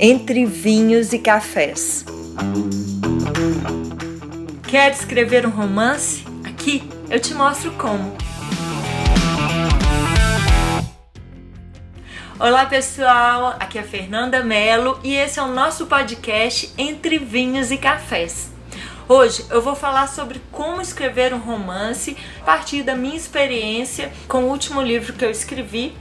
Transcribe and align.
Entre 0.00 0.44
vinhos 0.46 1.12
e 1.12 1.18
cafés. 1.18 2.04
Quer 4.68 4.92
escrever 4.92 5.46
um 5.46 5.50
romance? 5.50 6.24
Aqui 6.44 6.82
eu 7.08 7.20
te 7.20 7.34
mostro 7.34 7.72
como. 7.72 8.16
Olá 12.38 12.66
pessoal, 12.66 13.56
aqui 13.60 13.78
é 13.78 13.80
a 13.82 13.84
Fernanda 13.84 14.42
Mello 14.42 14.98
e 15.04 15.14
esse 15.14 15.38
é 15.38 15.42
o 15.42 15.48
nosso 15.48 15.86
podcast 15.86 16.72
Entre 16.76 17.18
Vinhos 17.18 17.70
e 17.70 17.76
Cafés. 17.76 18.50
Hoje 19.08 19.44
eu 19.50 19.60
vou 19.60 19.76
falar 19.76 20.08
sobre 20.08 20.40
como 20.50 20.80
escrever 20.80 21.34
um 21.34 21.38
romance 21.38 22.16
a 22.40 22.44
partir 22.44 22.82
da 22.82 22.96
minha 22.96 23.16
experiência 23.16 24.10
com 24.26 24.44
o 24.44 24.48
último 24.48 24.80
livro 24.82 25.12
que 25.12 25.24
eu 25.24 25.30
escrevi, 25.30 25.94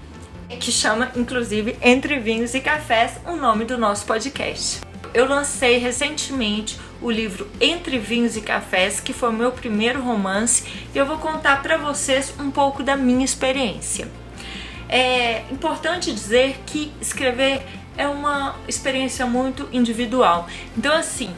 que 0.59 0.71
chama 0.71 1.11
inclusive 1.15 1.77
Entre 1.81 2.19
Vinhos 2.19 2.53
e 2.53 2.59
Cafés, 2.59 3.13
o 3.25 3.35
nome 3.35 3.65
do 3.65 3.77
nosso 3.77 4.05
podcast. 4.05 4.81
Eu 5.13 5.27
lancei 5.27 5.77
recentemente 5.77 6.79
o 7.01 7.11
livro 7.11 7.47
Entre 7.61 7.99
Vinhos 7.99 8.35
e 8.35 8.41
Cafés, 8.41 8.99
que 8.99 9.13
foi 9.13 9.29
o 9.29 9.33
meu 9.33 9.51
primeiro 9.51 10.01
romance, 10.01 10.63
e 10.93 10.97
eu 10.97 11.05
vou 11.05 11.17
contar 11.17 11.61
para 11.61 11.77
vocês 11.77 12.33
um 12.39 12.49
pouco 12.49 12.81
da 12.81 12.95
minha 12.95 13.23
experiência. 13.23 14.07
É 14.89 15.43
importante 15.51 16.11
dizer 16.11 16.59
que 16.65 16.91
escrever 17.01 17.61
é 17.97 18.07
uma 18.07 18.55
experiência 18.67 19.25
muito 19.25 19.67
individual. 19.71 20.47
Então, 20.77 20.95
assim, 20.95 21.29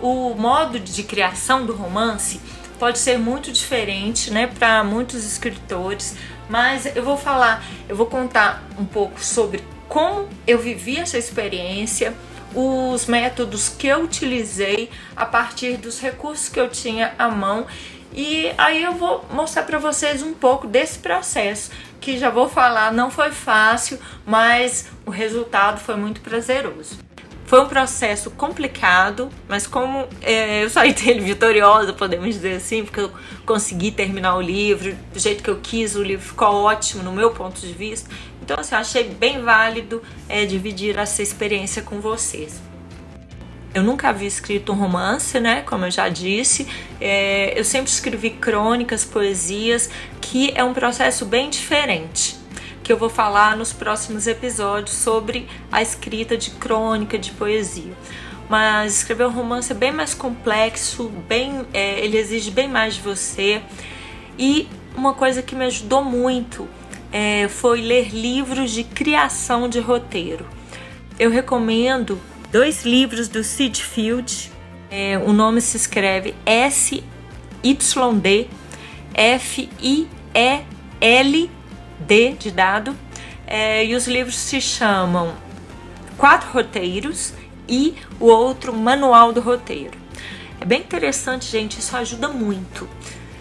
o 0.00 0.34
modo 0.34 0.80
de 0.80 1.02
criação 1.02 1.64
do 1.64 1.74
romance 1.74 2.40
pode 2.78 2.98
ser 2.98 3.18
muito 3.18 3.52
diferente, 3.52 4.30
né, 4.30 4.46
para 4.46 4.82
muitos 4.82 5.24
escritores, 5.24 6.16
mas 6.50 6.84
eu 6.96 7.02
vou 7.02 7.16
falar, 7.16 7.64
eu 7.88 7.94
vou 7.94 8.06
contar 8.06 8.62
um 8.76 8.84
pouco 8.84 9.24
sobre 9.24 9.64
como 9.88 10.28
eu 10.46 10.58
vivi 10.58 10.98
essa 10.98 11.16
experiência, 11.16 12.12
os 12.54 13.06
métodos 13.06 13.68
que 13.68 13.86
eu 13.86 14.02
utilizei 14.02 14.90
a 15.14 15.24
partir 15.24 15.76
dos 15.76 16.00
recursos 16.00 16.48
que 16.48 16.58
eu 16.58 16.68
tinha 16.68 17.14
à 17.16 17.28
mão 17.28 17.66
e 18.12 18.52
aí 18.58 18.82
eu 18.82 18.92
vou 18.94 19.24
mostrar 19.30 19.62
para 19.62 19.78
vocês 19.78 20.20
um 20.22 20.34
pouco 20.34 20.66
desse 20.66 20.98
processo 20.98 21.70
que 22.00 22.18
já 22.18 22.30
vou 22.30 22.48
falar, 22.48 22.92
não 22.92 23.10
foi 23.10 23.30
fácil, 23.30 24.00
mas 24.26 24.86
o 25.06 25.10
resultado 25.10 25.78
foi 25.78 25.96
muito 25.96 26.20
prazeroso. 26.20 26.98
Foi 27.50 27.60
um 27.60 27.66
processo 27.66 28.30
complicado, 28.30 29.28
mas 29.48 29.66
como 29.66 30.06
é, 30.22 30.62
eu 30.62 30.70
saí 30.70 30.92
dele 30.94 31.18
vitoriosa, 31.18 31.92
podemos 31.92 32.32
dizer 32.32 32.54
assim, 32.54 32.84
porque 32.84 33.00
eu 33.00 33.10
consegui 33.44 33.90
terminar 33.90 34.36
o 34.36 34.40
livro 34.40 34.96
do 35.12 35.18
jeito 35.18 35.42
que 35.42 35.50
eu 35.50 35.58
quis, 35.60 35.96
o 35.96 36.02
livro 36.04 36.24
ficou 36.24 36.46
ótimo 36.46 37.02
no 37.02 37.10
meu 37.10 37.32
ponto 37.32 37.60
de 37.60 37.72
vista. 37.72 38.08
Então, 38.40 38.56
assim, 38.60 38.76
achei 38.76 39.02
bem 39.02 39.42
válido 39.42 40.00
é, 40.28 40.44
dividir 40.44 40.96
essa 40.96 41.24
experiência 41.24 41.82
com 41.82 42.00
vocês. 42.00 42.62
Eu 43.74 43.82
nunca 43.82 44.10
havia 44.10 44.28
escrito 44.28 44.70
um 44.70 44.76
romance, 44.76 45.40
né? 45.40 45.62
Como 45.62 45.84
eu 45.84 45.90
já 45.90 46.08
disse. 46.08 46.68
É, 47.00 47.58
eu 47.58 47.64
sempre 47.64 47.90
escrevi 47.90 48.30
crônicas, 48.30 49.04
poesias, 49.04 49.90
que 50.20 50.52
é 50.54 50.62
um 50.62 50.72
processo 50.72 51.26
bem 51.26 51.50
diferente. 51.50 52.39
Que 52.82 52.92
eu 52.92 52.96
vou 52.96 53.08
falar 53.08 53.56
nos 53.56 53.72
próximos 53.72 54.26
episódios 54.26 54.96
sobre 54.96 55.48
a 55.70 55.82
escrita 55.82 56.36
de 56.36 56.50
crônica, 56.50 57.18
de 57.18 57.30
poesia. 57.32 57.92
Mas 58.48 58.98
escrever 58.98 59.26
um 59.26 59.30
romance 59.30 59.70
é 59.70 59.74
bem 59.74 59.92
mais 59.92 60.12
complexo, 60.12 61.08
bem, 61.28 61.64
é, 61.72 62.04
ele 62.04 62.18
exige 62.18 62.50
bem 62.50 62.68
mais 62.68 62.94
de 62.94 63.00
você. 63.00 63.62
E 64.36 64.68
uma 64.96 65.14
coisa 65.14 65.40
que 65.40 65.54
me 65.54 65.64
ajudou 65.66 66.02
muito 66.02 66.68
é, 67.12 67.46
foi 67.48 67.80
ler 67.80 68.08
livros 68.08 68.72
de 68.72 68.82
criação 68.82 69.68
de 69.68 69.78
roteiro. 69.78 70.44
Eu 71.18 71.30
recomendo 71.30 72.20
dois 72.50 72.84
livros 72.84 73.28
do 73.28 73.44
Sid 73.44 73.82
Field. 73.82 74.50
É, 74.90 75.18
o 75.18 75.32
nome 75.32 75.60
se 75.60 75.76
escreve 75.76 76.34
S-Y-D 76.44 77.00
F-I-E-L-D 82.10 82.36
de 82.38 82.50
dado. 82.50 82.96
É, 83.46 83.84
e 83.84 83.94
os 83.94 84.06
livros 84.06 84.36
se 84.36 84.60
chamam 84.60 85.32
Quatro 86.18 86.50
Roteiros 86.50 87.32
e 87.68 87.94
o 88.18 88.26
outro 88.26 88.72
Manual 88.72 89.32
do 89.32 89.40
Roteiro. 89.40 89.98
É 90.60 90.64
bem 90.64 90.80
interessante, 90.80 91.46
gente, 91.46 91.78
isso 91.78 91.96
ajuda 91.96 92.28
muito. 92.28 92.88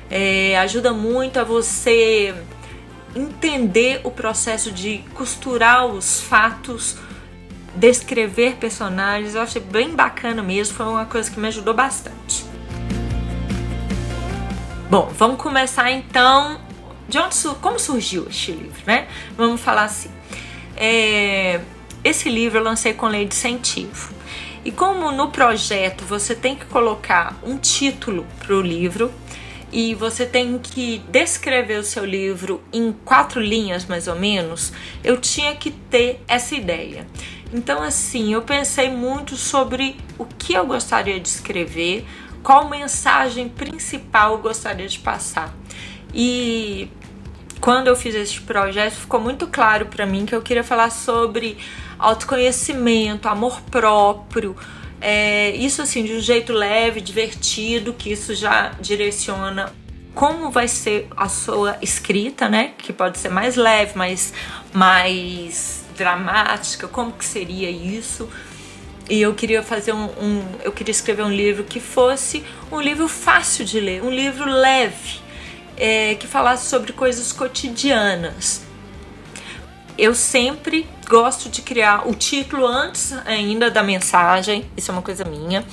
É, 0.09 0.57
ajuda 0.59 0.93
muito 0.93 1.39
a 1.39 1.43
você 1.43 2.33
entender 3.15 4.01
o 4.03 4.11
processo 4.11 4.71
de 4.71 4.99
costurar 5.13 5.85
os 5.85 6.21
fatos, 6.21 6.97
descrever 7.75 8.55
personagens. 8.55 9.35
Eu 9.35 9.41
achei 9.41 9.61
bem 9.61 9.95
bacana 9.95 10.41
mesmo, 10.41 10.75
foi 10.75 10.85
uma 10.85 11.05
coisa 11.05 11.29
que 11.29 11.39
me 11.39 11.47
ajudou 11.49 11.73
bastante. 11.73 12.45
Bom, 14.89 15.11
vamos 15.15 15.39
começar 15.39 15.91
então. 15.91 16.68
De 17.09 17.17
onde 17.17 17.35
como 17.61 17.79
surgiu 17.79 18.27
este 18.29 18.51
livro, 18.51 18.81
né? 18.85 19.07
Vamos 19.35 19.59
falar 19.59 19.83
assim. 19.83 20.11
É, 20.77 21.59
esse 22.03 22.29
livro 22.29 22.59
eu 22.59 22.63
lancei 22.63 22.93
com 22.93 23.07
lei 23.07 23.25
de 23.25 23.33
incentivo. 23.33 24.13
E 24.63 24.71
como 24.71 25.11
no 25.11 25.29
projeto 25.29 26.05
você 26.05 26.35
tem 26.35 26.55
que 26.55 26.65
colocar 26.65 27.37
um 27.43 27.57
título 27.57 28.25
para 28.39 28.55
o 28.55 28.61
livro, 28.61 29.11
e 29.71 29.93
você 29.93 30.25
tem 30.25 30.57
que 30.57 30.99
descrever 31.09 31.79
o 31.79 31.83
seu 31.83 32.03
livro 32.03 32.61
em 32.73 32.91
quatro 32.91 33.39
linhas 33.39 33.85
mais 33.85 34.07
ou 34.07 34.15
menos, 34.15 34.73
eu 35.03 35.17
tinha 35.17 35.55
que 35.55 35.71
ter 35.71 36.23
essa 36.27 36.55
ideia. 36.55 37.05
Então, 37.53 37.81
assim, 37.81 38.33
eu 38.33 38.41
pensei 38.41 38.89
muito 38.89 39.35
sobre 39.35 39.97
o 40.17 40.25
que 40.25 40.53
eu 40.53 40.65
gostaria 40.65 41.19
de 41.19 41.27
escrever, 41.27 42.05
qual 42.43 42.69
mensagem 42.69 43.49
principal 43.49 44.33
eu 44.33 44.37
gostaria 44.39 44.87
de 44.87 44.99
passar. 44.99 45.53
E 46.13 46.89
quando 47.59 47.87
eu 47.87 47.95
fiz 47.95 48.15
este 48.15 48.41
projeto, 48.41 48.93
ficou 48.93 49.19
muito 49.19 49.47
claro 49.47 49.87
para 49.87 50.05
mim 50.05 50.25
que 50.25 50.33
eu 50.33 50.41
queria 50.41 50.63
falar 50.63 50.89
sobre 50.89 51.57
autoconhecimento, 51.97 53.27
amor 53.27 53.61
próprio, 53.69 54.55
é, 55.01 55.51
isso 55.55 55.81
assim 55.81 56.03
de 56.03 56.13
um 56.13 56.19
jeito 56.19 56.51
leve, 56.51 57.01
divertido, 57.01 57.93
que 57.93 58.11
isso 58.11 58.35
já 58.35 58.73
direciona 58.79 59.73
como 60.13 60.51
vai 60.51 60.67
ser 60.67 61.07
a 61.15 61.29
sua 61.29 61.77
escrita, 61.81 62.49
né? 62.49 62.73
Que 62.77 62.91
pode 62.91 63.17
ser 63.17 63.29
mais 63.29 63.55
leve, 63.55 63.97
mais, 63.97 64.33
mais 64.73 65.85
dramática, 65.95 66.87
como 66.87 67.13
que 67.13 67.23
seria 67.23 67.69
isso? 67.69 68.29
E 69.09 69.21
eu 69.21 69.33
queria 69.33 69.63
fazer 69.63 69.93
um, 69.93 70.05
um, 70.05 70.43
eu 70.61 70.71
queria 70.71 70.91
escrever 70.91 71.23
um 71.23 71.31
livro 71.31 71.63
que 71.63 71.79
fosse 71.79 72.43
um 72.71 72.81
livro 72.81 73.07
fácil 73.07 73.65
de 73.65 73.79
ler, 73.79 74.03
um 74.03 74.11
livro 74.11 74.45
leve, 74.45 75.19
é, 75.79 76.15
que 76.15 76.27
falasse 76.27 76.69
sobre 76.69 76.93
coisas 76.93 77.31
cotidianas. 77.31 78.61
Eu 79.97 80.13
sempre 80.13 80.87
gosto 81.07 81.49
de 81.49 81.61
criar 81.61 82.07
o 82.07 82.13
título 82.13 82.65
antes 82.65 83.11
ainda 83.25 83.71
da 83.71 83.81
mensagem, 83.81 84.65
isso 84.77 84.91
é 84.91 84.93
uma 84.93 85.01
coisa 85.01 85.25
minha. 85.25 85.65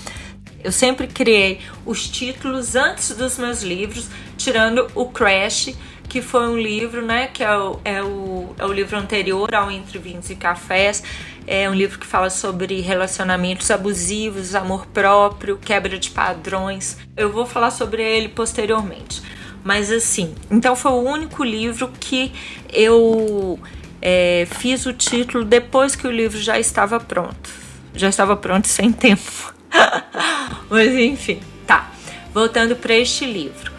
Eu 0.64 0.72
sempre 0.72 1.06
criei 1.06 1.60
os 1.84 2.08
títulos 2.08 2.74
antes 2.74 3.10
dos 3.10 3.38
meus 3.38 3.62
livros, 3.62 4.08
tirando 4.36 4.90
o 4.94 5.06
Crash, 5.06 5.74
que 6.08 6.22
foi 6.22 6.48
um 6.48 6.58
livro, 6.58 7.02
né, 7.02 7.28
que 7.28 7.44
é 7.44 7.56
o, 7.56 7.80
é 7.84 8.02
o, 8.02 8.54
é 8.58 8.64
o 8.64 8.72
livro 8.72 8.96
anterior 8.96 9.54
ao 9.54 9.70
Entre 9.70 9.98
Vinhos 9.98 10.30
e 10.30 10.34
Cafés. 10.34 11.02
É 11.46 11.70
um 11.70 11.74
livro 11.74 11.98
que 11.98 12.06
fala 12.06 12.30
sobre 12.30 12.80
relacionamentos 12.80 13.70
abusivos, 13.70 14.54
amor 14.56 14.86
próprio, 14.86 15.56
quebra 15.56 15.96
de 15.98 16.10
padrões. 16.10 16.96
Eu 17.16 17.30
vou 17.30 17.46
falar 17.46 17.70
sobre 17.70 18.02
ele 18.02 18.28
posteriormente. 18.28 19.22
Mas 19.66 19.91
assim, 19.91 20.32
então 20.49 20.77
foi 20.77 20.93
o 20.93 21.00
único 21.00 21.43
livro 21.43 21.91
que 21.99 22.32
eu 22.72 23.59
é, 24.00 24.47
fiz 24.49 24.87
o 24.87 24.93
título 24.93 25.44
depois 25.44 25.97
que 25.97 26.06
o 26.06 26.10
livro 26.12 26.41
já 26.41 26.56
estava 26.56 27.01
pronto. 27.01 27.51
Já 27.92 28.09
estava 28.09 28.36
pronto 28.36 28.68
sem 28.68 28.92
tempo. 28.92 29.53
Mas 30.71 30.95
enfim, 30.95 31.41
tá. 31.66 31.91
Voltando 32.33 32.77
para 32.77 32.95
este 32.95 33.27
livro. 33.27 33.72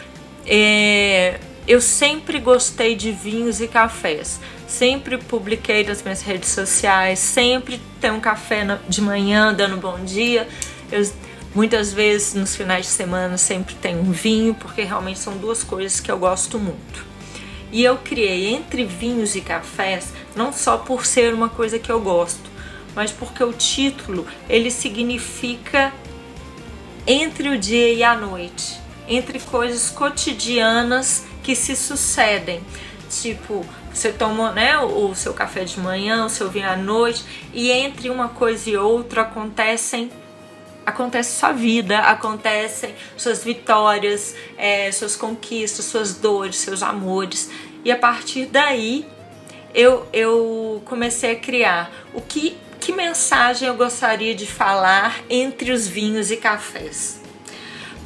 É, 0.46 1.40
eu 1.66 1.80
sempre 1.80 2.38
gostei 2.42 2.94
de 2.94 3.14
vinhos 3.14 3.62
e 3.62 3.68
cafés. 3.70 4.42
Sempre 4.68 5.18
publiquei 5.18 5.86
nas 5.86 6.04
minhas 6.04 6.22
redes 6.22 6.50
sociais. 6.50 7.18
Sempre 7.18 7.80
tenho 8.02 8.16
um 8.16 8.20
café 8.20 8.78
de 8.90 9.02
manhã 9.02 9.54
dando 9.54 9.78
bom 9.78 10.04
dia. 10.04 10.50
Eu, 10.92 11.10
muitas 11.58 11.92
vezes 11.92 12.36
nos 12.36 12.56
finais 12.56 12.86
de 12.86 12.92
semana 12.92 13.36
sempre 13.36 13.74
tenho 13.74 14.00
um 14.00 14.12
vinho, 14.12 14.54
porque 14.54 14.84
realmente 14.84 15.18
são 15.18 15.36
duas 15.40 15.64
coisas 15.64 16.00
que 16.00 16.12
eu 16.12 16.20
gosto 16.20 16.60
muito. 16.60 17.04
E 17.72 17.84
eu 17.84 17.98
criei 17.98 18.54
entre 18.54 18.86
vinhos 18.86 19.36
e 19.36 19.42
cafés 19.42 20.14
não 20.36 20.54
só 20.54 20.78
por 20.78 21.04
ser 21.04 21.34
uma 21.34 21.50
coisa 21.50 21.80
que 21.80 21.92
eu 21.92 22.00
gosto, 22.00 22.48
mas 22.94 23.12
porque 23.12 23.44
o 23.44 23.52
título 23.52 24.28
ele 24.48 24.70
significa 24.70 25.92
entre 27.08 27.50
o 27.50 27.58
dia 27.58 27.92
e 27.92 28.04
a 28.04 28.14
noite, 28.14 28.80
entre 29.08 29.40
coisas 29.40 29.90
cotidianas 29.90 31.26
que 31.42 31.56
se 31.56 31.76
sucedem. 31.76 32.62
Tipo, 33.10 33.66
Você 33.92 34.12
toma 34.12 34.52
né, 34.52 34.78
o 34.78 35.16
seu 35.16 35.34
café 35.34 35.64
de 35.64 35.80
manhã, 35.80 36.24
o 36.24 36.30
seu 36.30 36.52
vinho 36.52 36.70
à 36.70 36.78
noite, 36.78 37.26
e 37.52 37.72
entre 37.72 38.12
uma 38.12 38.30
coisa 38.30 38.70
e 38.70 38.78
outra 38.78 39.24
acontecem 39.24 40.12
acontece 40.88 41.38
sua 41.38 41.52
vida, 41.52 42.00
acontecem 42.00 42.96
suas 43.18 43.44
vitórias, 43.44 44.34
é, 44.58 44.90
suas 44.94 45.18
conquistas, 45.18 45.84
suas 45.84 46.14
dores, 46.14 46.56
seus 46.56 46.82
amores. 46.82 47.52
E 47.84 47.92
a 47.92 47.98
partir 47.98 48.46
daí 48.46 49.06
eu, 49.74 50.08
eu 50.14 50.82
comecei 50.86 51.34
a 51.34 51.36
criar 51.36 51.92
o 52.14 52.22
que, 52.22 52.58
que 52.80 52.94
mensagem 52.94 53.68
eu 53.68 53.76
gostaria 53.76 54.34
de 54.34 54.48
falar 54.48 55.20
entre 55.30 55.74
os 55.74 55.90
vinhos 55.90 56.32
e 56.32 56.38
cafés. 56.38 57.20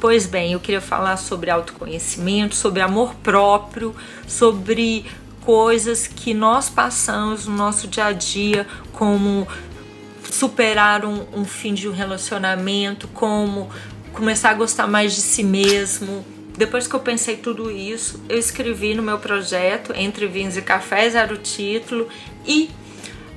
Pois 0.00 0.26
bem, 0.26 0.54
eu 0.54 0.58
queria 0.58 0.80
falar 0.80 1.16
sobre 1.18 1.52
autoconhecimento, 1.52 2.56
sobre 2.56 2.82
amor 2.82 3.14
próprio, 3.22 3.94
sobre 4.26 5.06
coisas 5.42 6.08
que 6.08 6.34
nós 6.34 6.68
passamos 6.68 7.46
no 7.46 7.56
nosso 7.56 7.86
dia 7.86 8.06
a 8.06 8.12
dia, 8.12 8.66
como 8.92 9.46
superar 10.32 11.04
um, 11.04 11.26
um 11.34 11.44
fim 11.44 11.74
de 11.74 11.86
um 11.86 11.92
relacionamento, 11.92 13.06
como 13.08 13.70
começar 14.14 14.50
a 14.50 14.54
gostar 14.54 14.86
mais 14.86 15.14
de 15.14 15.20
si 15.20 15.44
mesmo. 15.44 16.24
Depois 16.56 16.86
que 16.86 16.94
eu 16.94 17.00
pensei 17.00 17.36
tudo 17.36 17.70
isso, 17.70 18.18
eu 18.30 18.38
escrevi 18.38 18.94
no 18.94 19.02
meu 19.02 19.18
projeto 19.18 19.92
Entre 19.94 20.26
Vinhos 20.26 20.56
e 20.56 20.62
Cafés, 20.62 21.14
era 21.14 21.32
o 21.32 21.36
título, 21.36 22.08
e 22.46 22.70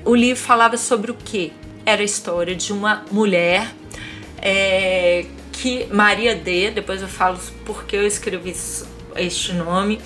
o 0.05 0.15
livro 0.15 0.41
falava 0.41 0.77
sobre 0.77 1.11
o 1.11 1.13
que? 1.13 1.51
Era 1.85 2.01
a 2.01 2.05
história 2.05 2.55
de 2.55 2.71
uma 2.71 3.03
mulher 3.11 3.73
é, 4.41 5.25
que 5.51 5.87
Maria 5.91 6.33
D, 6.33 6.71
depois 6.71 7.01
eu 7.01 7.09
falo 7.09 7.37
porque 7.65 7.97
eu 7.97 8.07
escrevi 8.07 8.55
este 9.17 9.51
nome, 9.51 9.99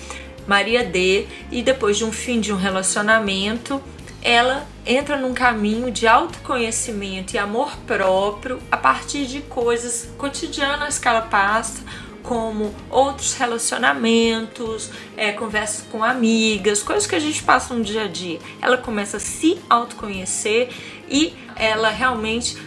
Maria 0.44 0.82
D, 0.82 1.26
e 1.52 1.62
depois 1.62 1.96
de 1.98 2.04
um 2.04 2.10
fim 2.10 2.40
de 2.40 2.52
um 2.52 2.56
relacionamento, 2.56 3.80
ela 4.22 4.66
entra 4.84 5.16
num 5.16 5.32
caminho 5.32 5.90
de 5.90 6.06
autoconhecimento 6.06 7.34
e 7.34 7.38
amor 7.38 7.74
próprio 7.86 8.60
a 8.70 8.76
partir 8.76 9.26
de 9.26 9.40
coisas 9.40 10.10
cotidianas 10.18 10.98
que 10.98 11.08
ela 11.08 11.22
passa, 11.22 11.82
como 12.22 12.74
outros 12.90 13.34
relacionamentos, 13.34 14.90
é, 15.16 15.32
conversas 15.32 15.86
com 15.90 16.04
amigas, 16.04 16.82
coisas 16.82 17.06
que 17.06 17.14
a 17.14 17.18
gente 17.18 17.42
passa 17.42 17.74
no 17.74 17.82
dia 17.82 18.04
a 18.04 18.08
dia. 18.08 18.38
Ela 18.60 18.76
começa 18.76 19.16
a 19.16 19.20
se 19.20 19.58
autoconhecer 19.70 20.68
e 21.08 21.34
ela 21.56 21.88
realmente 21.88 22.58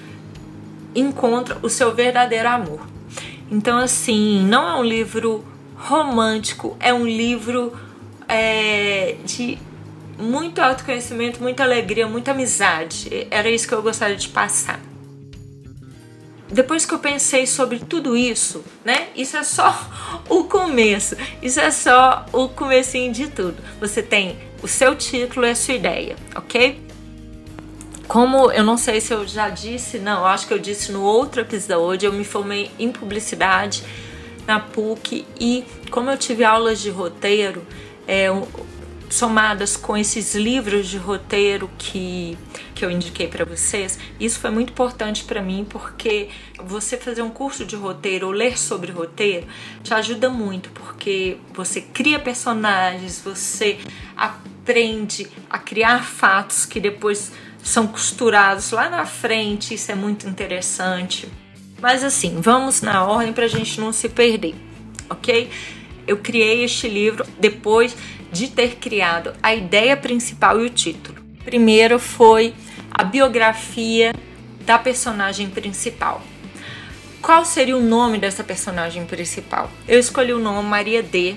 encontra 0.95 1.57
o 1.61 1.69
seu 1.69 1.93
verdadeiro 1.93 2.49
amor. 2.49 2.81
Então, 3.51 3.77
assim, 3.77 4.43
não 4.43 4.67
é 4.67 4.75
um 4.75 4.83
livro 4.83 5.45
romântico, 5.75 6.75
é 6.79 6.93
um 6.93 7.05
livro 7.05 7.73
é, 8.27 9.17
de 9.23 9.59
muito 10.17 10.59
autoconhecimento, 10.59 11.41
muita 11.41 11.63
alegria, 11.63 12.07
muita 12.07 12.31
amizade. 12.31 13.27
Era 13.29 13.49
isso 13.49 13.67
que 13.67 13.73
eu 13.73 13.81
gostaria 13.81 14.15
de 14.15 14.29
passar. 14.29 14.79
Depois 16.51 16.85
que 16.85 16.93
eu 16.93 16.99
pensei 16.99 17.47
sobre 17.47 17.79
tudo 17.79 18.15
isso, 18.15 18.63
né? 18.85 19.07
Isso 19.15 19.35
é 19.35 19.43
só 19.43 19.89
o 20.29 20.43
começo. 20.43 21.15
Isso 21.41 21.59
é 21.59 21.71
só 21.71 22.25
o 22.31 22.47
comecinho 22.47 23.11
de 23.11 23.27
tudo. 23.27 23.57
Você 23.79 24.03
tem 24.03 24.37
o 24.61 24.67
seu 24.67 24.95
título 24.95 25.45
e 25.45 25.49
a 25.49 25.55
sua 25.55 25.73
ideia, 25.73 26.15
ok? 26.35 26.79
Como 28.07 28.51
eu 28.51 28.63
não 28.63 28.77
sei 28.77 29.01
se 29.01 29.13
eu 29.13 29.25
já 29.27 29.49
disse, 29.49 29.97
não, 29.97 30.25
acho 30.25 30.47
que 30.47 30.53
eu 30.53 30.59
disse 30.59 30.91
no 30.91 31.01
outro 31.01 31.41
episódio, 31.41 32.07
eu 32.07 32.13
me 32.13 32.23
formei 32.23 32.69
em 32.77 32.91
publicidade 32.91 33.83
na 34.45 34.59
PUC 34.59 35.25
e 35.39 35.65
como 35.89 36.11
eu 36.11 36.17
tive 36.17 36.43
aulas 36.43 36.79
de 36.79 36.89
roteiro, 36.89 37.65
é, 38.07 38.27
somadas 39.13 39.77
com 39.77 39.95
esses 39.95 40.33
livros 40.33 40.87
de 40.87 40.97
roteiro 40.97 41.69
que, 41.77 42.35
que 42.73 42.83
eu 42.83 42.89
indiquei 42.89 43.27
para 43.27 43.45
vocês, 43.45 43.99
isso 44.19 44.39
foi 44.39 44.49
muito 44.49 44.71
importante 44.71 45.23
para 45.23 45.39
mim 45.39 45.65
porque 45.69 46.29
você 46.63 46.97
fazer 46.97 47.21
um 47.21 47.29
curso 47.29 47.63
de 47.63 47.75
roteiro 47.75 48.25
ou 48.25 48.33
ler 48.33 48.57
sobre 48.57 48.91
roteiro 48.91 49.45
te 49.83 49.93
ajuda 49.93 50.29
muito 50.29 50.71
porque 50.71 51.37
você 51.53 51.79
cria 51.79 52.17
personagens, 52.17 53.21
você 53.23 53.77
aprende 54.17 55.27
a 55.47 55.59
criar 55.59 56.03
fatos 56.03 56.65
que 56.65 56.79
depois 56.79 57.31
são 57.61 57.85
costurados 57.85 58.71
lá 58.71 58.89
na 58.89 59.05
frente, 59.05 59.75
isso 59.75 59.91
é 59.91 59.95
muito 59.95 60.27
interessante. 60.27 61.29
Mas 61.79 62.03
assim, 62.03 62.41
vamos 62.41 62.81
na 62.81 63.05
ordem 63.05 63.31
para 63.31 63.45
a 63.45 63.49
gente 63.49 63.79
não 63.79 63.93
se 63.93 64.09
perder, 64.09 64.55
ok? 65.07 65.51
Eu 66.07 66.17
criei 66.17 66.63
este 66.63 66.89
livro 66.89 67.25
depois 67.39 67.95
de 68.33 68.47
ter 68.47 68.75
criado 68.77 69.33
a 69.43 69.53
ideia 69.53 69.95
principal 69.95 70.59
e 70.59 70.65
o 70.65 70.69
título. 70.69 71.23
Primeiro 71.45 71.99
foi 71.99 72.53
a 72.89 73.03
biografia 73.03 74.11
da 74.65 74.79
personagem 74.79 75.49
principal. 75.49 76.21
Qual 77.21 77.45
seria 77.45 77.77
o 77.77 77.81
nome 77.81 78.17
dessa 78.17 78.43
personagem 78.43 79.05
principal? 79.05 79.69
Eu 79.87 79.99
escolhi 79.99 80.33
o 80.33 80.39
nome 80.39 80.67
Maria 80.67 81.03
D. 81.03 81.35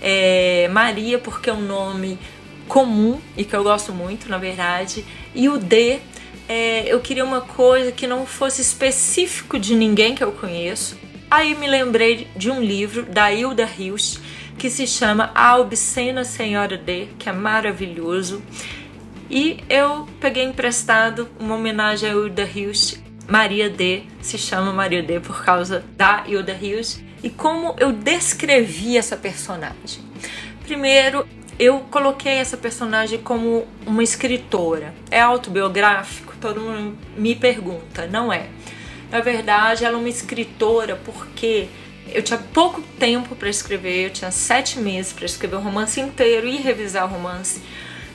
É, 0.00 0.68
Maria 0.72 1.18
porque 1.18 1.50
é 1.50 1.52
um 1.52 1.60
nome 1.60 2.18
comum 2.66 3.20
e 3.36 3.44
que 3.44 3.54
eu 3.54 3.62
gosto 3.62 3.92
muito, 3.92 4.28
na 4.28 4.38
verdade. 4.38 5.04
E 5.34 5.48
o 5.50 5.58
D, 5.58 6.00
é, 6.48 6.84
eu 6.86 6.98
queria 7.00 7.24
uma 7.24 7.42
coisa 7.42 7.92
que 7.92 8.06
não 8.06 8.24
fosse 8.24 8.62
específico 8.62 9.58
de 9.58 9.76
ninguém 9.76 10.14
que 10.14 10.24
eu 10.24 10.32
conheço. 10.32 10.96
Aí 11.30 11.54
me 11.54 11.68
lembrei 11.68 12.26
de 12.34 12.50
um 12.50 12.60
livro 12.60 13.04
da 13.04 13.30
Hilda 13.32 13.68
Hilst 13.78 14.18
que 14.62 14.70
se 14.70 14.86
chama 14.86 15.32
A 15.34 15.58
Obscena 15.58 16.22
Senhora 16.22 16.78
D, 16.78 17.08
que 17.18 17.28
é 17.28 17.32
maravilhoso. 17.32 18.40
E 19.28 19.58
eu 19.68 20.08
peguei 20.20 20.44
emprestado 20.44 21.28
uma 21.40 21.56
homenagem 21.56 22.08
a 22.08 22.12
Hilda 22.12 22.44
Hilst, 22.44 22.98
Maria 23.26 23.68
D, 23.68 24.04
se 24.20 24.38
chama 24.38 24.72
Maria 24.72 25.02
D 25.02 25.18
por 25.18 25.44
causa 25.44 25.84
da 25.96 26.22
Hilda 26.28 26.52
Hilst. 26.52 27.00
E 27.24 27.28
como 27.28 27.74
eu 27.76 27.90
descrevi 27.90 28.96
essa 28.96 29.16
personagem? 29.16 30.04
Primeiro, 30.62 31.26
eu 31.58 31.80
coloquei 31.90 32.34
essa 32.34 32.56
personagem 32.56 33.18
como 33.18 33.66
uma 33.84 34.04
escritora. 34.04 34.94
É 35.10 35.20
autobiográfico? 35.20 36.34
Todo 36.40 36.60
mundo 36.60 36.96
me 37.16 37.34
pergunta. 37.34 38.06
Não 38.06 38.32
é. 38.32 38.46
Na 39.10 39.18
verdade, 39.18 39.84
ela 39.84 39.96
é 39.96 39.98
uma 39.98 40.08
escritora 40.08 40.94
porque 41.04 41.66
eu 42.14 42.22
tinha 42.22 42.38
pouco 42.38 42.82
tempo 42.98 43.34
para 43.34 43.48
escrever, 43.48 44.06
eu 44.06 44.10
tinha 44.10 44.30
sete 44.30 44.78
meses 44.78 45.12
para 45.12 45.24
escrever 45.24 45.56
o 45.56 45.60
romance 45.60 46.00
inteiro 46.00 46.46
e 46.46 46.56
revisar 46.56 47.04
o 47.04 47.08
romance. 47.08 47.60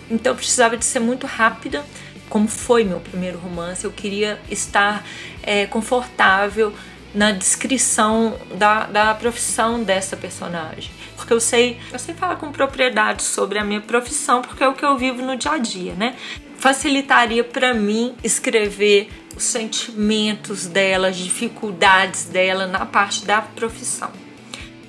Então 0.09 0.33
eu 0.33 0.35
precisava 0.35 0.77
de 0.77 0.85
ser 0.85 0.99
muito 0.99 1.27
rápida. 1.27 1.83
Como 2.29 2.47
foi 2.47 2.83
meu 2.83 2.99
primeiro 2.99 3.37
romance, 3.37 3.85
eu 3.85 3.91
queria 3.91 4.39
estar 4.49 5.05
é, 5.41 5.65
confortável 5.65 6.73
na 7.13 7.31
descrição 7.31 8.37
da, 8.55 8.85
da 8.85 9.15
profissão 9.15 9.83
dessa 9.83 10.17
personagem. 10.17 10.91
Porque 11.15 11.33
eu 11.33 11.39
sei, 11.39 11.79
eu 11.91 11.97
sei 11.97 12.13
falar 12.13 12.35
com 12.35 12.51
propriedade 12.51 13.23
sobre 13.23 13.57
a 13.57 13.63
minha 13.63 13.81
profissão, 13.81 14.41
porque 14.41 14.63
é 14.63 14.67
o 14.67 14.73
que 14.73 14.85
eu 14.85 14.97
vivo 14.97 15.21
no 15.21 15.35
dia 15.35 15.51
a 15.51 15.57
dia, 15.57 15.93
né? 15.93 16.15
Facilitaria 16.57 17.43
para 17.43 17.73
mim 17.73 18.15
escrever 18.23 19.09
os 19.35 19.43
sentimentos 19.43 20.65
dela, 20.65 21.09
as 21.09 21.17
dificuldades 21.17 22.25
dela 22.25 22.65
na 22.65 22.85
parte 22.85 23.25
da 23.25 23.41
profissão. 23.41 24.11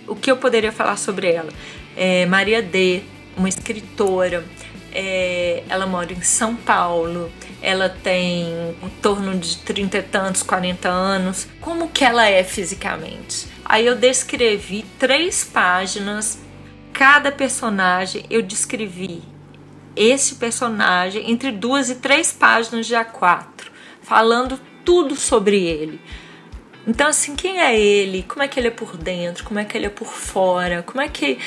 O 0.06 0.16
que 0.16 0.30
eu 0.30 0.38
poderia 0.38 0.72
falar 0.72 0.96
sobre 0.96 1.30
ela? 1.30 1.50
É 1.94 2.25
Maria 2.25 2.62
D, 2.62 3.02
uma 3.37 3.48
escritora, 3.48 4.44
é, 4.92 5.62
ela 5.68 5.87
mora 5.87 6.12
em 6.12 6.22
São 6.22 6.56
Paulo, 6.56 7.30
ela 7.60 7.90
tem 7.90 8.46
em 8.82 8.88
torno 9.02 9.37
de 9.37 9.58
30 9.58 9.98
e 9.98 10.02
tantos, 10.02 10.42
40 10.42 10.88
anos. 10.88 11.46
Como 11.60 11.90
que 11.90 12.02
ela 12.04 12.26
é 12.26 12.42
fisicamente? 12.42 13.46
Aí 13.64 13.84
eu 13.84 13.94
descrevi 13.94 14.87
três 14.98 15.44
páginas, 15.44 16.38
cada 16.94 17.30
personagem 17.30 18.25
eu 18.30 18.40
descrevi 18.40 19.22
esse 19.99 20.37
personagem 20.37 21.31
entre 21.31 21.50
duas 21.50 21.90
e 21.90 21.97
três 21.97 22.33
páginas 22.33 22.87
de 22.87 22.95
A4 22.95 23.69
falando 24.09 24.59
tudo 24.85 25.14
sobre 25.14 25.62
ele. 25.62 26.00
Então, 26.87 27.09
assim, 27.09 27.37
quem 27.37 27.61
é 27.61 27.78
ele? 27.78 28.23
Como 28.23 28.43
é 28.43 28.49
que 28.49 28.59
ele 28.59 28.69
é 28.69 28.71
por 28.71 28.97
dentro? 28.97 29.45
Como 29.45 29.61
é 29.61 29.64
que 29.64 29.76
ele 29.76 29.85
é 29.85 29.90
por 29.90 30.09
fora? 30.09 30.83
Como 30.83 31.02
é 31.02 31.09
que. 31.09 31.38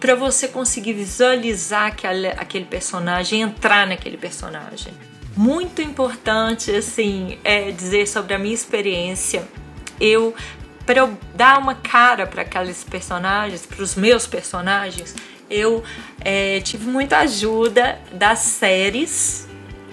para 0.00 0.16
você 0.16 0.48
conseguir 0.48 0.94
visualizar 0.94 1.86
aquele, 1.86 2.26
aquele 2.26 2.64
personagem, 2.64 3.42
entrar 3.42 3.86
naquele 3.86 4.16
personagem. 4.16 4.92
Muito 5.36 5.80
importante, 5.80 6.72
assim, 6.72 7.38
é 7.44 7.70
dizer 7.70 8.08
sobre 8.08 8.34
a 8.34 8.38
minha 8.38 8.54
experiência. 8.54 9.46
Eu, 10.00 10.34
para 10.84 10.98
eu 10.98 11.16
dar 11.36 11.60
uma 11.60 11.76
cara 11.76 12.26
para 12.26 12.42
aqueles 12.42 12.82
personagens, 12.82 13.64
para 13.64 13.80
os 13.80 13.94
meus 13.94 14.26
personagens, 14.26 15.14
eu 15.52 15.84
é, 16.20 16.60
tive 16.60 16.86
muita 16.86 17.18
ajuda 17.18 17.98
das 18.12 18.38
séries 18.40 19.46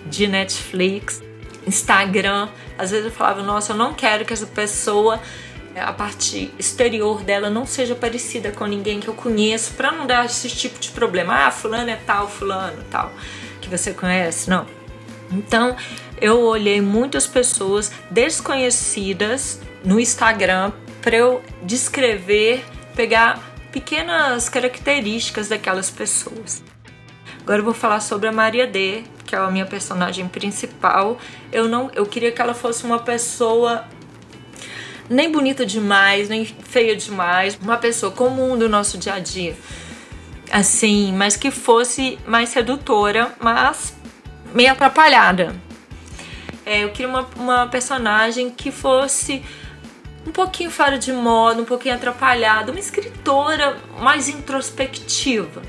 de 0.05 0.27
Netflix 0.27 1.21
Instagram. 1.67 2.49
Às 2.77 2.91
vezes 2.91 3.05
eu 3.05 3.11
falava, 3.11 3.43
nossa, 3.43 3.73
eu 3.73 3.77
não 3.77 3.93
quero 3.93 4.25
que 4.25 4.33
essa 4.33 4.47
pessoa 4.47 5.19
a 5.75 5.93
parte 5.93 6.51
exterior 6.57 7.23
dela 7.23 7.49
não 7.49 7.65
seja 7.65 7.95
parecida 7.95 8.51
com 8.51 8.65
ninguém 8.65 8.99
que 8.99 9.07
eu 9.07 9.13
conheço, 9.13 9.73
para 9.73 9.91
não 9.91 10.05
dar 10.05 10.25
esse 10.25 10.49
tipo 10.49 10.79
de 10.79 10.89
problema. 10.89 11.47
Ah, 11.47 11.51
fulano 11.51 11.89
é 11.89 11.95
tal, 11.95 12.27
fulano 12.27 12.83
tal, 12.89 13.13
que 13.61 13.69
você 13.69 13.93
conhece, 13.93 14.49
não. 14.49 14.65
Então, 15.31 15.75
eu 16.19 16.41
olhei 16.41 16.81
muitas 16.81 17.27
pessoas 17.27 17.91
desconhecidas 18.09 19.61
no 19.85 19.99
Instagram 19.99 20.71
para 21.01 21.15
eu 21.15 21.41
descrever, 21.63 22.65
pegar 22.95 23.48
pequenas 23.71 24.49
características 24.49 25.49
daquelas 25.49 25.89
pessoas. 25.89 26.63
Agora 27.41 27.59
eu 27.59 27.65
vou 27.65 27.73
falar 27.73 27.99
sobre 27.99 28.27
a 28.27 28.31
Maria 28.31 28.67
D, 28.67 29.03
que 29.25 29.35
é 29.35 29.37
a 29.39 29.49
minha 29.49 29.65
personagem 29.65 30.27
principal. 30.27 31.17
Eu 31.51 31.67
não, 31.67 31.89
eu 31.95 32.05
queria 32.05 32.31
que 32.31 32.41
ela 32.41 32.53
fosse 32.53 32.83
uma 32.83 32.99
pessoa 32.99 33.85
nem 35.09 35.31
bonita 35.31 35.65
demais, 35.65 36.29
nem 36.29 36.45
feia 36.45 36.95
demais, 36.95 37.57
uma 37.61 37.77
pessoa 37.77 38.11
comum 38.11 38.57
do 38.57 38.69
nosso 38.69 38.97
dia 38.97 39.15
a 39.15 39.19
dia. 39.19 39.57
Assim, 40.51 41.13
mas 41.13 41.35
que 41.35 41.49
fosse 41.49 42.19
mais 42.27 42.49
sedutora, 42.49 43.33
mas 43.39 43.95
meio 44.53 44.71
atrapalhada. 44.71 45.55
É, 46.65 46.83
eu 46.83 46.89
queria 46.89 47.07
uma, 47.07 47.27
uma 47.35 47.67
personagem 47.67 48.51
que 48.51 48.71
fosse 48.71 49.43
um 50.25 50.31
pouquinho 50.31 50.69
fora 50.69 50.97
de 50.97 51.11
moda, 51.11 51.61
um 51.61 51.65
pouquinho 51.65 51.95
atrapalhada, 51.95 52.71
uma 52.71 52.79
escritora 52.79 53.77
mais 53.99 54.29
introspectiva. 54.29 55.61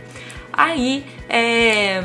Aí 0.53 1.07
é, 1.29 2.05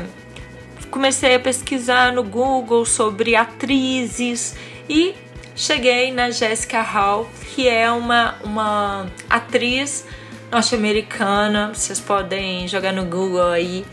comecei 0.90 1.34
a 1.34 1.40
pesquisar 1.40 2.12
no 2.12 2.22
Google 2.22 2.84
sobre 2.84 3.36
atrizes 3.36 4.56
e 4.88 5.14
cheguei 5.54 6.12
na 6.12 6.30
Jessica 6.30 6.80
Hall, 6.82 7.28
que 7.54 7.68
é 7.68 7.90
uma, 7.90 8.36
uma 8.44 9.06
atriz 9.28 10.06
norte-americana. 10.50 11.72
Vocês 11.74 12.00
podem 12.00 12.68
jogar 12.68 12.92
no 12.92 13.04
Google 13.04 13.50
aí. 13.50 13.84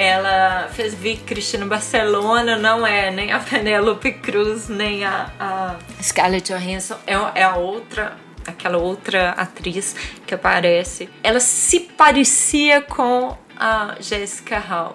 Ela 0.00 0.66
fez 0.72 0.94
Vic 0.94 1.24
Cristina 1.24 1.66
Barcelona, 1.66 2.56
não 2.56 2.86
é 2.86 3.10
nem 3.10 3.32
a 3.32 3.38
Penélope 3.44 4.12
Cruz, 4.12 4.66
nem 4.66 5.04
a, 5.04 5.30
a 5.38 5.76
Scarlett 6.02 6.50
Johansson, 6.50 6.96
é, 7.06 7.12
é 7.34 7.44
a 7.44 7.56
outra 7.56 8.16
aquela 8.46 8.78
outra 8.78 9.32
atriz 9.32 9.94
que 10.26 10.34
aparece, 10.34 11.10
ela 11.22 11.38
se 11.38 11.80
parecia 11.80 12.80
com 12.80 13.36
a 13.54 13.96
Jessica 14.00 14.58
Hall. 14.58 14.94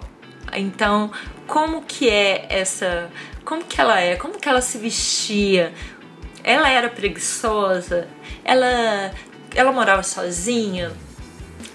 Então, 0.52 1.12
como 1.46 1.82
que 1.82 2.10
é 2.10 2.44
essa, 2.50 3.08
como 3.44 3.62
que 3.62 3.80
ela 3.80 4.00
é, 4.00 4.16
como 4.16 4.40
que 4.40 4.48
ela 4.48 4.60
se 4.60 4.76
vestia? 4.76 5.72
Ela 6.42 6.68
era 6.68 6.88
preguiçosa? 6.88 8.08
Ela 8.44 9.12
ela 9.54 9.70
morava 9.70 10.02
sozinha? 10.02 10.90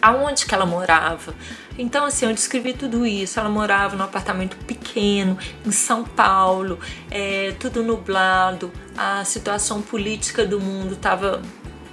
Aonde 0.01 0.45
que 0.45 0.53
ela 0.53 0.65
morava? 0.65 1.33
Então, 1.77 2.05
assim, 2.05 2.25
eu 2.25 2.33
descrevi 2.33 2.73
tudo 2.73 3.05
isso. 3.05 3.39
Ela 3.39 3.49
morava 3.49 3.95
num 3.95 4.03
apartamento 4.03 4.57
pequeno 4.65 5.37
em 5.65 5.71
São 5.71 6.03
Paulo, 6.03 6.79
é, 7.09 7.53
tudo 7.59 7.83
nublado, 7.83 8.71
a 8.97 9.23
situação 9.23 9.81
política 9.81 10.45
do 10.45 10.59
mundo 10.59 10.93
estava 10.93 11.41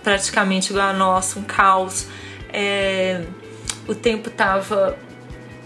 praticamente 0.02 0.70
igual 0.70 0.88
a 0.88 0.92
nossa, 0.92 1.38
um 1.38 1.42
caos. 1.42 2.06
É, 2.52 3.24
o 3.86 3.94
tempo 3.94 4.28
estava 4.28 4.96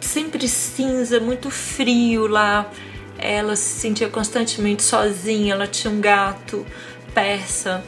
sempre 0.00 0.48
cinza, 0.48 1.20
muito 1.20 1.50
frio 1.50 2.26
lá. 2.26 2.70
Ela 3.18 3.54
se 3.56 3.80
sentia 3.80 4.08
constantemente 4.08 4.82
sozinha. 4.82 5.54
Ela 5.54 5.66
tinha 5.66 5.92
um 5.92 6.00
gato 6.00 6.66
persa, 7.14 7.84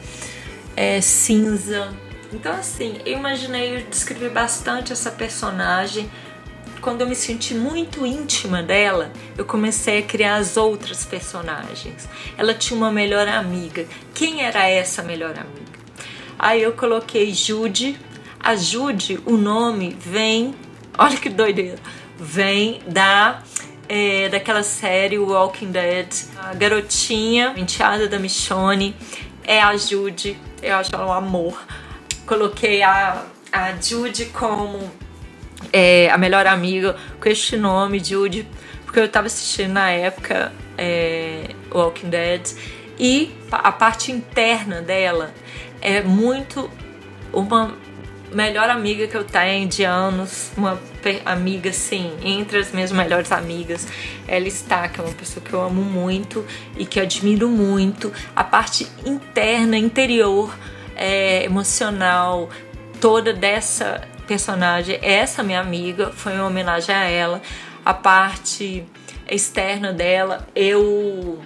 é, 0.75 1.01
cinza. 1.01 1.93
Então, 2.35 2.53
assim, 2.53 2.99
eu 3.05 3.17
imaginei, 3.17 3.77
eu 3.77 3.81
descrevi 3.85 4.27
bastante 4.27 4.91
essa 4.91 5.09
personagem. 5.09 6.11
Quando 6.81 6.99
eu 6.99 7.07
me 7.07 7.15
senti 7.15 7.53
muito 7.55 8.05
íntima 8.05 8.61
dela, 8.61 9.09
eu 9.37 9.45
comecei 9.45 9.99
a 9.99 10.01
criar 10.01 10.35
as 10.35 10.57
outras 10.57 11.05
personagens. 11.05 12.09
Ela 12.37 12.53
tinha 12.53 12.77
uma 12.77 12.91
melhor 12.91 13.25
amiga. 13.25 13.87
Quem 14.13 14.43
era 14.43 14.67
essa 14.67 15.01
melhor 15.01 15.31
amiga? 15.31 15.79
Aí 16.37 16.61
eu 16.61 16.73
coloquei 16.73 17.33
Jude. 17.33 17.97
A 18.37 18.57
Jude, 18.57 19.17
o 19.25 19.37
nome 19.37 19.97
vem, 19.97 20.53
olha 20.99 21.15
que 21.15 21.29
doideira, 21.29 21.79
vem 22.19 22.81
da 22.85 23.41
é, 23.87 24.27
daquela 24.27 24.61
série 24.61 25.17
Walking 25.17 25.71
Dead. 25.71 26.13
A 26.37 26.53
garotinha, 26.53 27.53
enteada 27.55 28.09
da 28.09 28.19
Michonne, 28.19 28.93
é 29.41 29.61
a 29.61 29.75
Jude. 29.77 30.37
Eu 30.61 30.75
acho 30.75 30.93
ela 30.93 31.07
um 31.07 31.13
amor. 31.13 31.57
Coloquei 32.25 32.81
a, 32.81 33.23
a 33.51 33.71
Jude 33.81 34.25
como 34.25 34.91
é, 35.71 36.09
a 36.09 36.17
melhor 36.17 36.47
amiga 36.47 36.95
com 37.19 37.29
este 37.29 37.57
nome, 37.57 38.03
Jude, 38.03 38.47
porque 38.83 38.99
eu 38.99 39.07
tava 39.09 39.27
assistindo 39.27 39.73
na 39.73 39.89
época 39.91 40.51
é, 40.77 41.49
Walking 41.71 42.09
Dead. 42.09 42.41
E 42.97 43.35
a 43.51 43.71
parte 43.71 44.11
interna 44.11 44.81
dela 44.81 45.33
é 45.81 46.01
muito 46.01 46.69
uma 47.33 47.75
melhor 48.31 48.69
amiga 48.69 49.07
que 49.07 49.15
eu 49.15 49.23
tenho 49.23 49.67
de 49.67 49.83
anos, 49.83 50.51
uma 50.57 50.79
amiga 51.25 51.69
assim, 51.69 52.11
entre 52.23 52.57
as 52.57 52.71
minhas 52.71 52.91
melhores 52.91 53.31
amigas. 53.31 53.87
Ela 54.27 54.47
está, 54.47 54.87
que 54.87 54.99
é 54.99 55.03
uma 55.03 55.13
pessoa 55.13 55.45
que 55.45 55.53
eu 55.53 55.61
amo 55.61 55.81
muito 55.81 56.45
e 56.77 56.85
que 56.85 56.99
admiro 56.99 57.49
muito. 57.49 58.11
A 58.35 58.43
parte 58.43 58.87
interna, 59.05 59.77
interior, 59.77 60.53
é, 60.95 61.43
emocional, 61.43 62.49
toda 62.99 63.33
dessa 63.33 64.01
personagem, 64.27 64.97
essa 65.01 65.43
minha 65.43 65.59
amiga, 65.59 66.11
foi 66.11 66.33
uma 66.33 66.47
homenagem 66.47 66.93
a 66.93 67.03
ela. 67.03 67.41
A 67.83 67.93
parte 67.93 68.85
externa 69.29 69.93
dela, 69.93 70.47
eu 70.55 71.39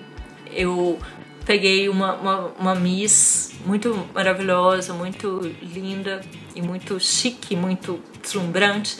eu 0.51 0.97
peguei 1.45 1.89
uma, 1.89 2.13
uma, 2.13 2.37
uma 2.59 2.75
Miss 2.75 3.53
muito 3.65 4.07
maravilhosa, 4.13 4.93
muito 4.93 5.39
linda 5.61 6.21
e 6.55 6.61
muito 6.61 6.99
chique, 6.99 7.55
muito 7.55 7.99
deslumbrante. 8.21 8.97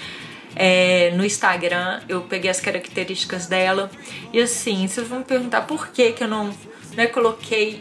É, 0.55 1.11
no 1.15 1.23
Instagram 1.23 2.01
eu 2.09 2.21
peguei 2.21 2.49
as 2.49 2.59
características 2.59 3.45
dela 3.45 3.89
e 4.33 4.41
assim, 4.41 4.87
vocês 4.87 5.07
vão 5.07 5.19
me 5.19 5.25
perguntar 5.25 5.61
por 5.61 5.89
que, 5.89 6.11
que 6.11 6.23
eu 6.23 6.27
não 6.27 6.51
né, 6.95 7.05
coloquei 7.05 7.79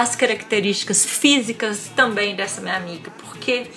as 0.00 0.16
características 0.16 1.04
físicas 1.04 1.90
também 1.94 2.34
dessa 2.34 2.60
minha 2.60 2.76
amiga, 2.76 3.10
porque 3.18 3.70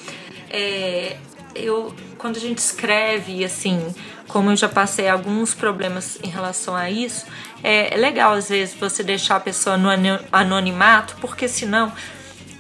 é, 0.50 1.18
eu 1.56 1.94
quando 2.18 2.38
a 2.38 2.40
gente 2.40 2.60
escreve 2.60 3.44
assim, 3.44 3.94
como 4.28 4.50
eu 4.52 4.56
já 4.56 4.70
passei 4.70 5.10
alguns 5.10 5.54
problemas 5.54 6.18
em 6.24 6.30
relação 6.30 6.76
a 6.76 6.90
isso, 6.90 7.26
é, 7.62 7.94
é 7.94 7.98
legal 7.98 8.34
às 8.34 8.50
vezes 8.50 8.74
você 8.76 9.04
deixar 9.04 9.36
a 9.36 9.40
pessoa 9.40 9.78
no 9.78 9.90
anonimato, 10.32 11.16
porque 11.20 11.48
senão 11.48 11.92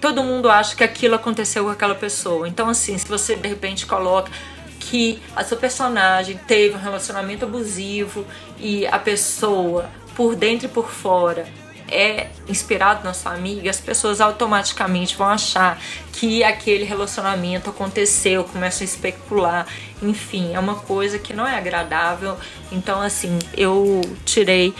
todo 0.02 0.22
mundo 0.22 0.50
acha 0.50 0.76
que 0.76 0.84
aquilo 0.84 1.16
aconteceu 1.16 1.64
com 1.64 1.70
aquela 1.70 1.96
pessoa. 1.96 2.46
Então, 2.46 2.68
assim, 2.68 2.98
se 2.98 3.08
você 3.08 3.38
de 3.38 3.48
repente 3.48 3.86
coloca 3.86 4.30
que 4.78 5.22
a 5.34 5.46
sua 5.46 5.56
personagem 5.58 6.38
teve 6.46 6.76
um 6.76 6.80
relacionamento 6.80 7.46
abusivo 7.46 8.26
e 8.60 8.86
a 8.86 9.00
pessoa, 9.00 9.90
por 10.14 10.36
dentro 10.36 10.68
e 10.68 10.70
por 10.70 10.92
fora, 10.92 11.48
é 11.90 12.30
inspirado 12.48 13.04
na 13.04 13.14
sua 13.14 13.34
amiga, 13.34 13.70
as 13.70 13.80
pessoas 13.80 14.22
automaticamente 14.22 15.16
vão 15.16 15.28
achar 15.28 15.80
que 16.12 16.44
aquele 16.44 16.84
relacionamento 16.84 17.70
aconteceu, 17.70 18.44
começam 18.44 18.82
a 18.82 18.86
especular, 18.86 19.68
enfim, 20.02 20.54
é 20.54 20.60
uma 20.60 20.76
coisa 20.76 21.20
que 21.20 21.34
não 21.34 21.48
é 21.48 21.58
agradável. 21.58 22.38
Então, 22.72 23.02
assim, 23.02 23.40
eu 23.56 24.02
tirei 24.26 24.74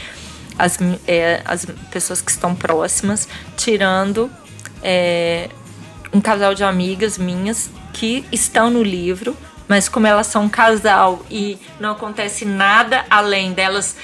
as, 0.58 0.78
é, 1.08 1.42
as 1.46 1.66
pessoas 1.92 2.22
que 2.22 2.32
estão 2.32 2.56
próximas, 2.56 3.28
tirando 3.58 4.30
é, 4.82 5.50
um 6.14 6.22
casal 6.22 6.54
de 6.54 6.64
amigas 6.64 7.18
minhas 7.18 7.70
que 7.94 8.26
estão 8.32 8.70
no 8.70 8.84
livro, 8.84 9.36
mas 9.68 9.88
como 9.88 10.06
elas 10.06 10.28
são 10.28 10.44
um 10.44 10.50
casal 10.50 11.26
e 11.30 11.58
não 11.80 11.92
acontece 11.92 12.46
nada 12.46 13.06
além 13.10 13.54
delas 13.54 13.96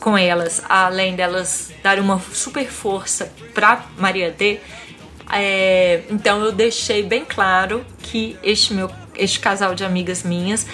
com 0.00 0.16
elas, 0.16 0.62
além 0.68 1.16
delas 1.16 1.72
darem 1.82 2.02
uma 2.02 2.20
super 2.20 2.68
força 2.68 3.32
para 3.54 3.84
Maria 3.98 4.30
D, 4.30 4.60
é, 5.32 6.02
então 6.08 6.44
eu 6.44 6.52
deixei 6.52 7.02
bem 7.02 7.24
claro 7.24 7.84
que 7.98 8.38
este 8.42 8.72
meu 8.72 8.90
este 9.14 9.40
casal 9.40 9.74
de 9.74 9.84
amigas 9.84 10.22
minhas 10.22 10.66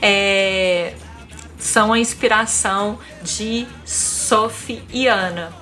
é, 0.00 0.94
são 1.58 1.92
a 1.92 1.98
inspiração 1.98 2.98
de 3.22 3.66
Sophie 3.84 4.82
e 4.92 5.06
Ana 5.06 5.52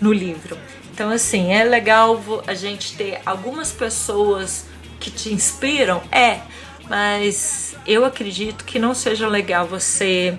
no 0.00 0.12
livro. 0.12 0.56
Então, 0.92 1.10
assim, 1.10 1.52
é 1.52 1.64
legal 1.64 2.22
a 2.46 2.54
gente 2.54 2.94
ter 2.94 3.20
algumas 3.24 3.72
pessoas 3.72 4.66
que 4.98 5.10
te 5.10 5.32
inspiram, 5.32 6.02
é, 6.12 6.40
mas 6.88 7.74
eu 7.86 8.04
acredito 8.04 8.64
que 8.64 8.78
não 8.78 8.94
seja 8.94 9.26
legal 9.26 9.66
você 9.66 10.38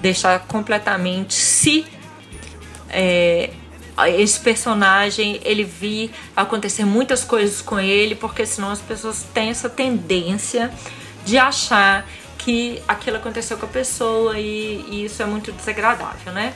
deixar 0.00 0.40
completamente 0.40 1.34
se 1.34 1.86
é, 2.88 3.50
esse 4.16 4.38
personagem 4.40 5.40
ele 5.44 5.64
vi 5.64 6.10
acontecer 6.36 6.84
muitas 6.84 7.24
coisas 7.24 7.60
com 7.60 7.80
ele, 7.80 8.14
porque 8.14 8.46
senão 8.46 8.70
as 8.70 8.80
pessoas 8.80 9.24
têm 9.34 9.50
essa 9.50 9.68
tendência 9.68 10.70
de 11.24 11.36
achar 11.36 12.06
que 12.38 12.80
aquilo 12.86 13.16
aconteceu 13.16 13.58
com 13.58 13.66
a 13.66 13.68
pessoa 13.68 14.38
e, 14.38 14.84
e 14.88 15.04
isso 15.04 15.22
é 15.22 15.26
muito 15.26 15.50
desagradável, 15.52 16.32
né? 16.32 16.54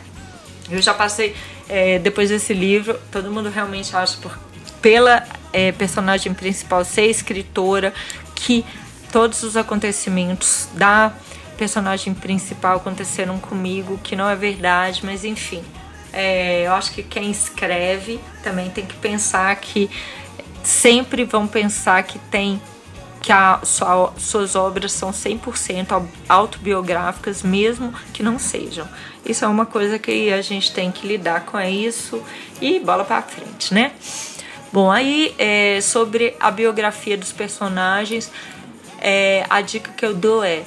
Eu 0.70 0.80
já 0.80 0.94
passei, 0.94 1.34
é, 1.68 1.98
depois 1.98 2.30
desse 2.30 2.54
livro, 2.54 2.98
todo 3.10 3.30
mundo 3.30 3.50
realmente 3.50 3.94
acha, 3.94 4.16
por, 4.18 4.38
pela 4.80 5.26
é, 5.52 5.72
personagem 5.72 6.32
principal 6.32 6.84
ser 6.84 7.06
escritora, 7.06 7.92
que 8.34 8.64
todos 9.10 9.42
os 9.42 9.56
acontecimentos 9.56 10.68
da 10.72 11.12
personagem 11.62 12.12
principal 12.12 12.78
aconteceram 12.78 13.38
comigo, 13.38 13.96
que 14.02 14.16
não 14.16 14.28
é 14.28 14.34
verdade, 14.34 15.02
mas 15.04 15.24
enfim. 15.24 15.62
É, 16.12 16.66
eu 16.66 16.72
acho 16.72 16.90
que 16.90 17.04
quem 17.04 17.30
escreve 17.30 18.18
também 18.42 18.68
tem 18.68 18.84
que 18.84 18.96
pensar 18.96 19.54
que 19.54 19.88
sempre 20.64 21.24
vão 21.24 21.46
pensar 21.46 22.02
que 22.02 22.18
tem 22.18 22.60
que 23.20 23.30
a, 23.30 23.60
sua, 23.62 24.12
suas 24.18 24.56
obras 24.56 24.90
são 24.90 25.12
100% 25.12 26.04
autobiográficas, 26.28 27.44
mesmo 27.44 27.94
que 28.12 28.24
não 28.24 28.40
sejam. 28.40 28.88
Isso 29.24 29.44
é 29.44 29.48
uma 29.48 29.64
coisa 29.64 30.00
que 30.00 30.32
a 30.32 30.42
gente 30.42 30.72
tem 30.72 30.90
que 30.90 31.06
lidar 31.06 31.46
com 31.46 31.60
isso 31.60 32.20
e 32.60 32.80
bola 32.80 33.04
para 33.04 33.22
frente, 33.22 33.72
né? 33.72 33.92
Bom, 34.72 34.90
aí 34.90 35.32
é, 35.38 35.80
sobre 35.80 36.34
a 36.40 36.50
biografia 36.50 37.16
dos 37.16 37.30
personagens, 37.30 38.32
é, 39.00 39.46
a 39.48 39.60
dica 39.60 39.92
que 39.92 40.04
eu 40.04 40.12
dou 40.12 40.42
é 40.42 40.64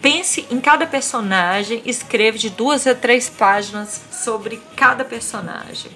pense 0.00 0.46
em 0.50 0.60
cada 0.60 0.86
personagem, 0.86 1.82
escreva 1.84 2.38
de 2.38 2.50
duas 2.50 2.86
a 2.86 2.94
três 2.94 3.28
páginas 3.28 4.00
sobre 4.10 4.60
cada 4.76 5.04
personagem 5.04 5.90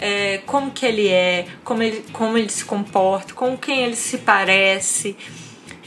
é, 0.00 0.38
como 0.46 0.70
que 0.70 0.86
ele 0.86 1.08
é, 1.08 1.46
como 1.62 1.82
ele, 1.82 2.04
como 2.12 2.38
ele 2.38 2.48
se 2.48 2.64
comporta, 2.64 3.34
com 3.34 3.56
quem 3.56 3.84
ele 3.84 3.96
se 3.96 4.18
parece. 4.18 5.14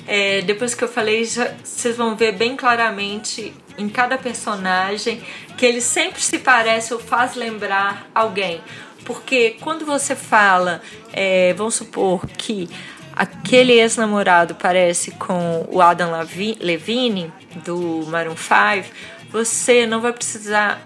É, 0.05 0.41
depois 0.41 0.75
que 0.75 0.84
eu 0.84 0.88
falei, 0.88 1.25
vocês 1.25 1.98
vão 1.98 2.15
ver 2.15 2.34
bem 2.34 2.55
claramente 2.55 3.53
em 3.77 3.89
cada 3.89 4.17
personagem 4.17 5.24
que 5.58 5.65
ele 5.65 5.82
sempre 5.82 6.22
se 6.22 6.38
parece 6.38 6.93
ou 6.93 7.00
faz 7.00 7.34
lembrar 7.34 8.08
alguém. 8.13 8.62
Porque 9.03 9.58
quando 9.62 9.86
você 9.86 10.15
fala, 10.15 10.82
é, 11.12 11.53
vamos 11.53 11.75
supor 11.75 12.25
que 12.27 12.70
aquele 13.15 13.74
ex-namorado 13.74 14.55
parece 14.55 15.12
com 15.12 15.65
o 15.70 15.82
Adam 15.82 16.12
Levine, 16.60 17.32
do 17.63 18.05
Maroon 18.08 18.36
5, 18.36 18.93
você 19.32 19.86
não 19.86 20.01
vai 20.01 20.13
precisar 20.13 20.84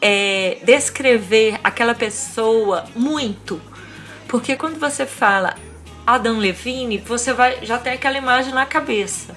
é, 0.00 0.58
descrever 0.64 1.58
aquela 1.62 1.94
pessoa 1.94 2.84
muito. 2.94 3.60
Porque 4.26 4.56
quando 4.56 4.78
você 4.78 5.06
fala 5.06 5.56
Adam 6.06 6.38
Levine, 6.38 6.98
você 6.98 7.32
vai 7.32 7.64
já 7.64 7.78
tem 7.78 7.94
aquela 7.94 8.18
imagem 8.18 8.52
na 8.52 8.66
cabeça. 8.66 9.36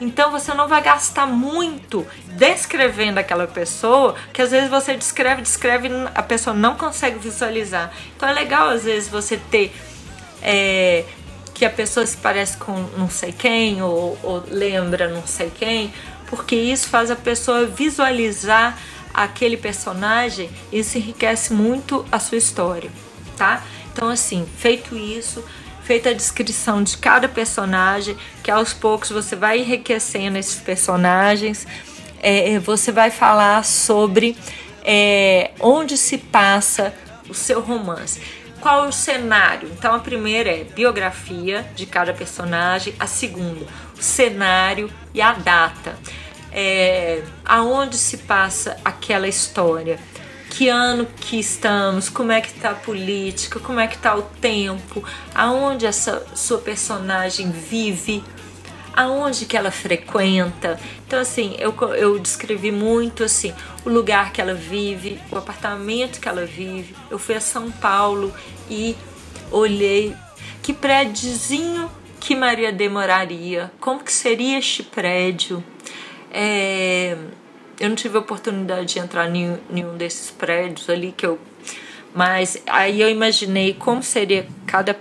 Então 0.00 0.30
você 0.30 0.54
não 0.54 0.66
vai 0.66 0.82
gastar 0.82 1.26
muito 1.26 2.06
descrevendo 2.28 3.18
aquela 3.18 3.46
pessoa, 3.46 4.14
que 4.32 4.40
às 4.40 4.50
vezes 4.50 4.70
você 4.70 4.96
descreve, 4.96 5.42
descreve 5.42 5.88
a 6.14 6.22
pessoa 6.22 6.56
não 6.56 6.74
consegue 6.74 7.18
visualizar. 7.18 7.92
Então 8.16 8.28
é 8.28 8.32
legal 8.32 8.70
às 8.70 8.84
vezes 8.84 9.10
você 9.10 9.36
ter 9.36 9.74
é, 10.42 11.04
que 11.60 11.64
a 11.66 11.68
pessoa 11.68 12.06
se 12.06 12.16
parece 12.16 12.56
com 12.56 12.72
não 12.96 13.10
sei 13.10 13.32
quem 13.32 13.82
ou, 13.82 14.18
ou 14.22 14.42
lembra 14.48 15.08
não 15.08 15.26
sei 15.26 15.52
quem, 15.54 15.92
porque 16.26 16.56
isso 16.56 16.88
faz 16.88 17.10
a 17.10 17.16
pessoa 17.16 17.66
visualizar 17.66 18.78
aquele 19.12 19.58
personagem, 19.58 20.48
isso 20.72 20.96
enriquece 20.96 21.52
muito 21.52 22.02
a 22.10 22.18
sua 22.18 22.38
história, 22.38 22.90
tá? 23.36 23.62
Então, 23.92 24.08
assim, 24.08 24.48
feito 24.56 24.96
isso, 24.96 25.44
feita 25.82 26.08
a 26.08 26.14
descrição 26.14 26.82
de 26.82 26.96
cada 26.96 27.28
personagem, 27.28 28.16
que 28.42 28.50
aos 28.50 28.72
poucos 28.72 29.10
você 29.10 29.36
vai 29.36 29.58
enriquecendo 29.58 30.38
esses 30.38 30.62
personagens, 30.62 31.66
é, 32.22 32.58
você 32.58 32.90
vai 32.90 33.10
falar 33.10 33.66
sobre 33.66 34.34
é, 34.82 35.50
onde 35.60 35.98
se 35.98 36.16
passa 36.16 36.94
o 37.28 37.34
seu 37.34 37.60
romance. 37.60 38.39
Qual 38.60 38.84
é 38.84 38.88
o 38.88 38.92
cenário? 38.92 39.70
Então, 39.72 39.94
a 39.94 39.98
primeira 39.98 40.50
é 40.50 40.64
biografia 40.64 41.66
de 41.74 41.86
cada 41.86 42.12
personagem, 42.12 42.94
a 43.00 43.06
segunda, 43.06 43.66
o 43.98 44.02
cenário 44.02 44.90
e 45.14 45.22
a 45.22 45.32
data. 45.32 45.96
É, 46.52 47.22
aonde 47.44 47.96
se 47.96 48.18
passa 48.18 48.76
aquela 48.84 49.28
história, 49.28 49.98
que 50.50 50.68
ano 50.68 51.06
que 51.06 51.38
estamos, 51.38 52.08
como 52.08 52.32
é 52.32 52.40
que 52.40 52.48
está 52.48 52.70
a 52.70 52.74
política, 52.74 53.60
como 53.60 53.80
é 53.80 53.86
que 53.86 53.94
está 53.94 54.16
o 54.16 54.22
tempo, 54.22 55.02
aonde 55.34 55.86
essa 55.86 56.26
sua 56.34 56.58
personagem 56.58 57.50
vive, 57.50 58.22
aonde 59.00 59.46
que 59.46 59.56
ela 59.56 59.70
frequenta. 59.70 60.78
Então 61.06 61.18
assim, 61.18 61.56
eu, 61.58 61.74
eu 61.94 62.18
descrevi 62.18 62.70
muito 62.70 63.24
assim 63.24 63.54
o 63.84 63.88
lugar 63.88 64.30
que 64.32 64.40
ela 64.40 64.54
vive, 64.54 65.18
o 65.30 65.36
apartamento 65.36 66.20
que 66.20 66.28
ela 66.28 66.44
vive. 66.44 66.94
Eu 67.10 67.18
fui 67.18 67.34
a 67.34 67.40
São 67.40 67.70
Paulo 67.70 68.32
e 68.68 68.94
olhei 69.50 70.14
que 70.62 70.74
prédiozinho 70.74 71.90
que 72.20 72.36
Maria 72.36 72.70
demoraria, 72.70 73.72
como 73.80 74.04
que 74.04 74.12
seria 74.12 74.58
este 74.58 74.82
prédio, 74.82 75.64
é, 76.30 77.16
eu 77.80 77.88
não 77.88 77.96
tive 77.96 78.18
a 78.18 78.20
oportunidade 78.20 78.92
de 78.92 78.98
entrar 78.98 79.34
em 79.34 79.58
nenhum 79.70 79.96
desses 79.96 80.30
prédios 80.30 80.90
ali 80.90 81.12
que 81.16 81.24
eu. 81.24 81.38
Mas 82.14 82.62
aí 82.66 83.00
eu 83.00 83.08
imaginei 83.08 83.72
como 83.72 84.02
seria 84.02 84.46
cada 84.66 84.94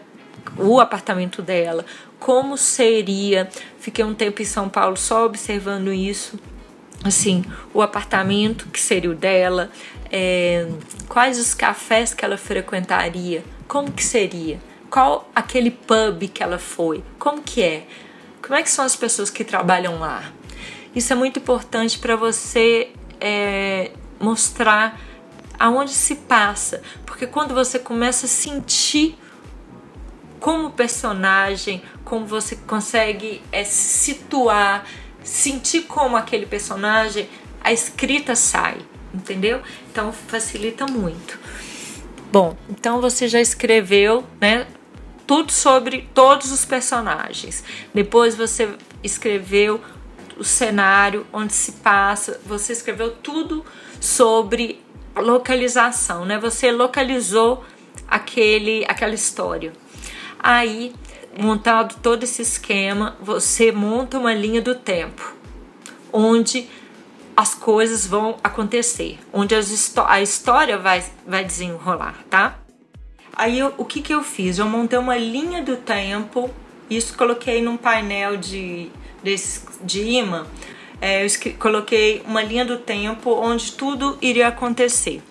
o 0.57 0.79
apartamento 0.79 1.41
dela, 1.41 1.85
como 2.19 2.57
seria. 2.57 3.49
Fiquei 3.79 4.03
um 4.03 4.13
tempo 4.13 4.41
em 4.41 4.45
São 4.45 4.67
Paulo 4.69 4.97
só 4.97 5.25
observando 5.25 5.91
isso. 5.93 6.39
Assim, 7.03 7.45
o 7.73 7.81
apartamento 7.81 8.67
que 8.67 8.79
seria 8.79 9.09
o 9.09 9.15
dela, 9.15 9.71
é, 10.11 10.67
quais 11.07 11.39
os 11.39 11.53
cafés 11.53 12.13
que 12.13 12.25
ela 12.25 12.37
frequentaria, 12.37 13.43
como 13.69 13.89
que 13.89 14.03
seria, 14.03 14.59
qual 14.89 15.29
aquele 15.33 15.71
pub 15.71 16.27
que 16.27 16.43
ela 16.43 16.59
foi, 16.59 17.01
como 17.17 17.41
que 17.41 17.63
é, 17.63 17.85
como 18.41 18.55
é 18.55 18.63
que 18.63 18.69
são 18.69 18.83
as 18.83 18.97
pessoas 18.97 19.29
que 19.29 19.45
trabalham 19.45 19.97
lá, 19.97 20.29
isso 20.93 21.13
é 21.13 21.15
muito 21.15 21.39
importante 21.39 21.99
para 21.99 22.17
você 22.17 22.89
é, 23.21 23.91
mostrar 24.19 24.99
aonde 25.57 25.91
se 25.91 26.15
passa, 26.15 26.81
porque 27.05 27.27
quando 27.27 27.53
você 27.53 27.79
começa 27.79 28.25
a 28.25 28.29
sentir 28.29 29.17
como 30.39 30.71
personagem, 30.71 31.81
como 32.03 32.25
você 32.25 32.55
consegue 32.55 33.41
é, 33.51 33.63
se 33.63 34.13
situar, 34.13 34.85
sentir 35.23 35.81
como 35.81 36.15
aquele 36.15 36.45
personagem, 36.45 37.29
a 37.61 37.73
escrita 37.73 38.35
sai, 38.35 38.77
entendeu? 39.13 39.61
Então 39.91 40.11
facilita 40.11 40.85
muito. 40.85 41.37
Bom, 42.31 42.55
então 42.69 43.01
você 43.01 43.27
já 43.27 43.41
escreveu, 43.41 44.23
né? 44.39 44.67
Tudo 45.27 45.51
sobre 45.51 46.09
todos 46.13 46.51
os 46.51 46.65
personagens. 46.65 47.63
Depois 47.93 48.35
você 48.35 48.69
escreveu 49.03 49.81
o 50.37 50.43
cenário, 50.43 51.27
onde 51.33 51.53
se 51.53 51.73
passa, 51.73 52.39
você 52.45 52.73
escreveu 52.73 53.11
tudo 53.11 53.65
sobre 53.99 54.81
localização, 55.15 56.25
né? 56.25 56.39
Você 56.39 56.71
localizou 56.71 57.63
aquele, 58.07 58.85
aquela 58.87 59.13
história. 59.13 59.73
Aí, 60.39 60.93
montado 61.37 61.95
todo 62.01 62.23
esse 62.23 62.41
esquema, 62.41 63.17
você 63.21 63.71
monta 63.71 64.17
uma 64.17 64.33
linha 64.33 64.61
do 64.61 64.73
tempo, 64.73 65.35
onde 66.11 66.67
as 67.35 67.53
coisas 67.53 68.07
vão 68.07 68.37
acontecer, 68.43 69.19
onde 69.31 69.53
a 69.55 70.21
história 70.21 70.77
vai, 70.77 71.03
vai 71.27 71.43
desenrolar, 71.43 72.15
tá? 72.29 72.59
Aí 73.33 73.61
o 73.63 73.85
que, 73.85 74.01
que 74.01 74.13
eu 74.13 74.23
fiz? 74.23 74.57
Eu 74.57 74.65
montei 74.65 74.99
uma 74.99 75.17
linha 75.17 75.61
do 75.61 75.77
tempo, 75.77 76.49
isso 76.89 77.15
coloquei 77.15 77.61
num 77.61 77.77
painel 77.77 78.35
de 78.35 78.91
de 79.83 80.01
imã, 80.01 80.45
é, 81.01 81.25
eu 81.25 81.29
coloquei 81.57 82.21
uma 82.25 82.41
linha 82.41 82.65
do 82.65 82.77
tempo 82.77 83.31
onde 83.31 83.71
tudo 83.71 84.17
iria 84.21 84.47
acontecer. 84.47 85.21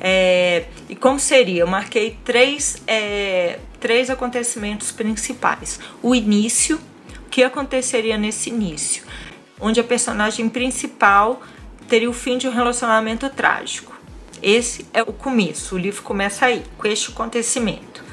É, 0.00 0.64
e 0.88 0.96
como 0.96 1.20
seria? 1.20 1.60
Eu 1.60 1.66
marquei 1.66 2.18
três, 2.24 2.82
é, 2.86 3.58
três 3.82 4.08
acontecimentos 4.08 4.92
principais. 4.92 5.80
O 6.00 6.14
início, 6.14 6.80
o 7.26 7.28
que 7.28 7.42
aconteceria 7.42 8.16
nesse 8.16 8.48
início? 8.48 9.02
Onde 9.60 9.80
a 9.80 9.84
personagem 9.84 10.48
principal 10.48 11.42
teria 11.88 12.08
o 12.08 12.12
fim 12.12 12.38
de 12.38 12.46
um 12.46 12.52
relacionamento 12.52 13.28
trágico. 13.28 13.92
Esse 14.40 14.86
é 14.94 15.02
o 15.02 15.12
começo, 15.12 15.74
o 15.74 15.78
livro 15.78 16.00
começa 16.02 16.46
aí, 16.46 16.62
com 16.78 16.86
este 16.86 17.10
acontecimento. 17.10 18.04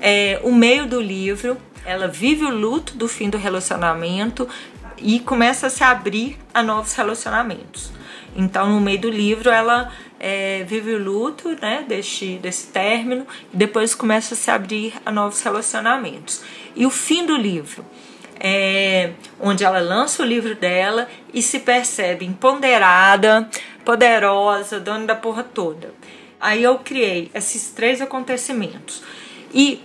É, 0.00 0.38
o 0.44 0.52
meio 0.52 0.86
do 0.86 1.00
livro 1.00 1.56
ela 1.84 2.06
vive 2.06 2.44
o 2.44 2.50
luto 2.50 2.94
do 2.94 3.08
fim 3.08 3.30
do 3.30 3.38
relacionamento 3.38 4.46
e 4.98 5.18
começa 5.20 5.68
a 5.68 5.70
se 5.70 5.82
abrir 5.82 6.38
a 6.52 6.62
novos 6.62 6.92
relacionamentos. 6.92 7.90
Então, 8.36 8.68
no 8.68 8.80
meio 8.80 9.00
do 9.00 9.10
livro, 9.10 9.50
ela 9.50 9.90
é, 10.20 10.62
vive 10.64 10.92
o 10.92 11.02
luto 11.02 11.48
né, 11.60 11.84
desse, 11.88 12.36
desse 12.36 12.66
término 12.66 13.26
e 13.52 13.56
depois 13.56 13.94
começa 13.94 14.34
a 14.34 14.36
se 14.36 14.50
abrir 14.50 14.92
a 15.04 15.10
novos 15.10 15.40
relacionamentos. 15.40 16.42
E 16.76 16.84
o 16.84 16.90
fim 16.90 17.24
do 17.24 17.34
livro, 17.34 17.84
é, 18.38 19.12
onde 19.40 19.64
ela 19.64 19.80
lança 19.80 20.22
o 20.22 20.26
livro 20.26 20.54
dela 20.54 21.08
e 21.32 21.40
se 21.40 21.60
percebe 21.60 22.26
empoderada, 22.26 23.48
poderosa, 23.84 24.78
dona 24.78 25.06
da 25.06 25.16
porra 25.16 25.42
toda. 25.42 25.94
Aí 26.38 26.62
eu 26.62 26.78
criei 26.78 27.30
esses 27.34 27.70
três 27.70 28.00
acontecimentos. 28.00 29.02
E 29.52 29.82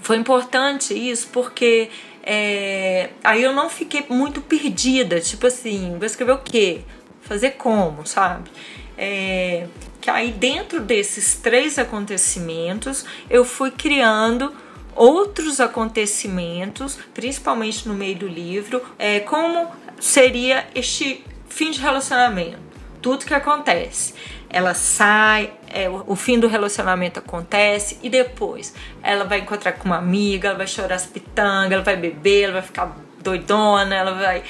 foi 0.00 0.16
importante 0.16 0.94
isso 0.94 1.28
porque 1.32 1.90
é, 2.22 3.10
aí 3.22 3.42
eu 3.42 3.52
não 3.52 3.68
fiquei 3.68 4.04
muito 4.08 4.40
perdida, 4.40 5.20
tipo 5.20 5.46
assim, 5.46 5.96
vou 5.96 6.06
escrever 6.06 6.32
o 6.32 6.38
quê? 6.38 6.80
Fazer 7.22 7.52
como, 7.52 8.06
sabe? 8.06 8.50
É, 8.96 9.66
que 10.00 10.10
aí 10.10 10.32
dentro 10.32 10.80
desses 10.80 11.34
três 11.34 11.78
acontecimentos 11.78 13.04
eu 13.28 13.44
fui 13.44 13.70
criando 13.70 14.54
outros 14.94 15.60
acontecimentos, 15.60 16.98
principalmente 17.12 17.86
no 17.86 17.94
meio 17.94 18.16
do 18.16 18.26
livro, 18.26 18.82
é, 18.98 19.20
como 19.20 19.68
seria 20.00 20.66
este 20.74 21.24
fim 21.48 21.70
de 21.70 21.80
relacionamento, 21.80 22.58
tudo 23.02 23.26
que 23.26 23.34
acontece. 23.34 24.14
Ela 24.48 24.74
sai, 24.74 25.52
é, 25.68 25.88
o, 25.88 26.04
o 26.06 26.16
fim 26.16 26.38
do 26.38 26.48
relacionamento 26.48 27.18
acontece 27.18 27.98
e 28.02 28.08
depois 28.08 28.74
ela 29.02 29.24
vai 29.24 29.40
encontrar 29.40 29.72
com 29.72 29.84
uma 29.84 29.98
amiga, 29.98 30.48
ela 30.48 30.58
vai 30.58 30.66
chorar 30.66 30.94
as 30.94 31.06
pitangas, 31.06 31.72
ela 31.72 31.82
vai 31.82 31.96
beber, 31.96 32.44
ela 32.44 32.52
vai 32.54 32.62
ficar 32.62 32.96
doidona, 33.20 33.94
ela 33.94 34.14
vai 34.14 34.42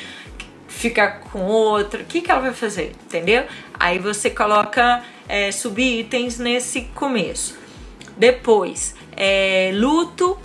ficar 0.68 1.20
com 1.20 1.40
outra. 1.42 2.02
O 2.02 2.05
que, 2.05 2.20
que 2.20 2.31
ela 2.31 2.40
vai 2.40 2.52
fazer? 2.52 2.94
Entendeu? 3.05 3.44
Aí 3.79 3.98
você 3.98 4.31
coloca 4.31 5.02
é, 5.29 5.50
subitens 5.52 6.38
nesse 6.38 6.83
começo. 6.94 7.57
Depois, 8.16 8.94
é, 9.16 9.70
luto 9.74 10.38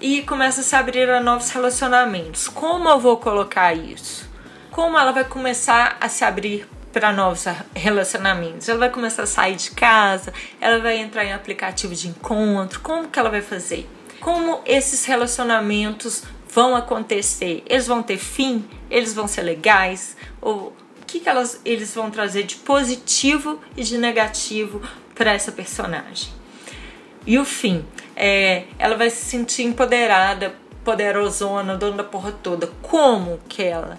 e 0.00 0.22
começa 0.22 0.60
a 0.62 0.64
se 0.64 0.74
abrir 0.74 1.08
a 1.08 1.20
novos 1.20 1.50
relacionamentos. 1.50 2.48
Como 2.48 2.88
eu 2.88 2.98
vou 2.98 3.16
colocar 3.18 3.72
isso? 3.72 4.28
Como 4.70 4.98
ela 4.98 5.12
vai 5.12 5.24
começar 5.24 5.96
a 6.00 6.08
se 6.08 6.24
abrir 6.24 6.66
para 6.92 7.12
novos 7.12 7.44
relacionamentos? 7.74 8.68
Ela 8.68 8.80
vai 8.80 8.90
começar 8.90 9.22
a 9.22 9.26
sair 9.26 9.54
de 9.54 9.70
casa, 9.70 10.32
ela 10.60 10.78
vai 10.78 10.96
entrar 10.96 11.24
em 11.24 11.32
aplicativo 11.32 11.94
de 11.94 12.08
encontro. 12.08 12.80
Como 12.80 13.08
que 13.08 13.18
ela 13.18 13.30
vai 13.30 13.42
fazer? 13.42 13.88
Como 14.20 14.60
esses 14.64 15.04
relacionamentos 15.04 16.24
vão 16.52 16.76
acontecer? 16.76 17.62
Eles 17.66 17.86
vão 17.86 18.02
ter 18.02 18.18
fim? 18.18 18.64
Eles 18.90 19.14
vão 19.14 19.26
ser 19.26 19.42
legais? 19.42 20.16
Ou 20.40 20.74
o 21.00 21.06
que, 21.06 21.20
que 21.20 21.28
elas, 21.28 21.60
eles 21.64 21.94
vão 21.94 22.10
trazer 22.10 22.44
de 22.44 22.56
positivo 22.56 23.60
e 23.76 23.82
de 23.82 23.98
negativo 23.98 24.82
para 25.14 25.32
essa 25.32 25.50
personagem? 25.50 26.30
E 27.26 27.38
o 27.38 27.44
fim, 27.44 27.84
é, 28.14 28.64
ela 28.78 28.96
vai 28.96 29.08
se 29.08 29.24
sentir 29.24 29.62
empoderada, 29.62 30.54
poderosona, 30.84 31.76
dona 31.76 31.98
da 31.98 32.04
porra 32.04 32.32
toda. 32.32 32.66
Como 32.82 33.38
que 33.48 33.62
ela? 33.62 33.98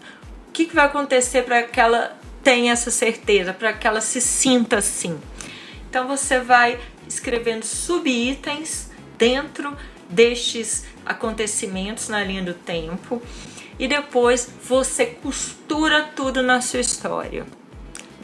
O 0.50 0.52
que, 0.52 0.66
que 0.66 0.76
vai 0.76 0.86
acontecer 0.86 1.44
para 1.44 1.64
que 1.64 1.80
ela 1.80 2.18
tenha 2.44 2.74
essa 2.74 2.92
certeza, 2.92 3.54
para 3.54 3.74
que 3.74 3.88
ela 3.88 4.02
se 4.02 4.22
sinta 4.22 4.78
assim? 4.78 5.20
Então 5.90 6.08
você 6.08 6.40
vai 6.40 6.80
escrevendo 7.08 7.64
subitens 7.66 8.92
dentro 9.18 9.76
destes 10.14 10.86
acontecimentos 11.06 12.10
na 12.10 12.24
linha 12.24 12.44
do 12.44 12.54
tempo 12.54 13.22
e 13.78 13.88
depois 13.88 14.50
você 14.64 15.06
costura 15.06 16.04
tudo 16.16 16.42
na 16.42 16.62
sua 16.62 16.80
história. 16.80 17.46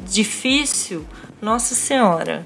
Difícil? 0.06 1.06
Nossa 1.41 1.75
Senhora 1.75 2.45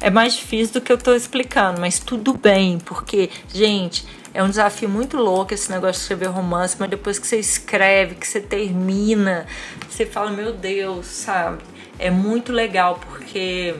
é 0.00 0.10
mais 0.10 0.34
difícil 0.34 0.74
do 0.74 0.80
que 0.80 0.92
eu 0.92 0.98
tô 0.98 1.14
explicando, 1.14 1.80
mas 1.80 1.98
tudo 1.98 2.34
bem, 2.34 2.78
porque, 2.78 3.30
gente, 3.48 4.06
é 4.34 4.42
um 4.42 4.48
desafio 4.48 4.88
muito 4.88 5.16
louco 5.16 5.54
esse 5.54 5.70
negócio 5.70 5.94
de 5.94 6.00
escrever 6.00 6.26
romance, 6.26 6.76
mas 6.78 6.90
depois 6.90 7.18
que 7.18 7.26
você 7.26 7.38
escreve, 7.38 8.16
que 8.16 8.26
você 8.26 8.40
termina, 8.40 9.46
você 9.88 10.04
fala, 10.04 10.30
meu 10.30 10.52
Deus, 10.52 11.06
sabe? 11.06 11.62
É 11.98 12.10
muito 12.10 12.52
legal, 12.52 13.00
porque 13.08 13.74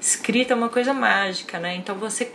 escrita 0.00 0.52
é 0.52 0.56
uma 0.56 0.68
coisa 0.68 0.92
mágica, 0.92 1.58
né? 1.58 1.76
Então 1.76 1.94
você 1.94 2.30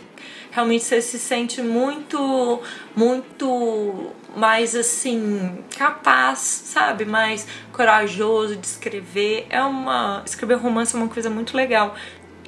realmente 0.52 0.84
você 0.84 1.02
se 1.02 1.18
sente 1.18 1.60
muito, 1.60 2.62
muito 2.94 4.12
mais 4.36 4.76
assim, 4.76 5.64
capaz, 5.76 6.38
sabe? 6.38 7.04
Mais 7.04 7.48
corajoso 7.72 8.54
de 8.54 8.66
escrever. 8.66 9.46
É 9.50 9.60
uma. 9.60 10.22
Escrever 10.24 10.58
romance 10.58 10.94
é 10.94 10.98
uma 10.98 11.08
coisa 11.08 11.28
muito 11.28 11.56
legal 11.56 11.96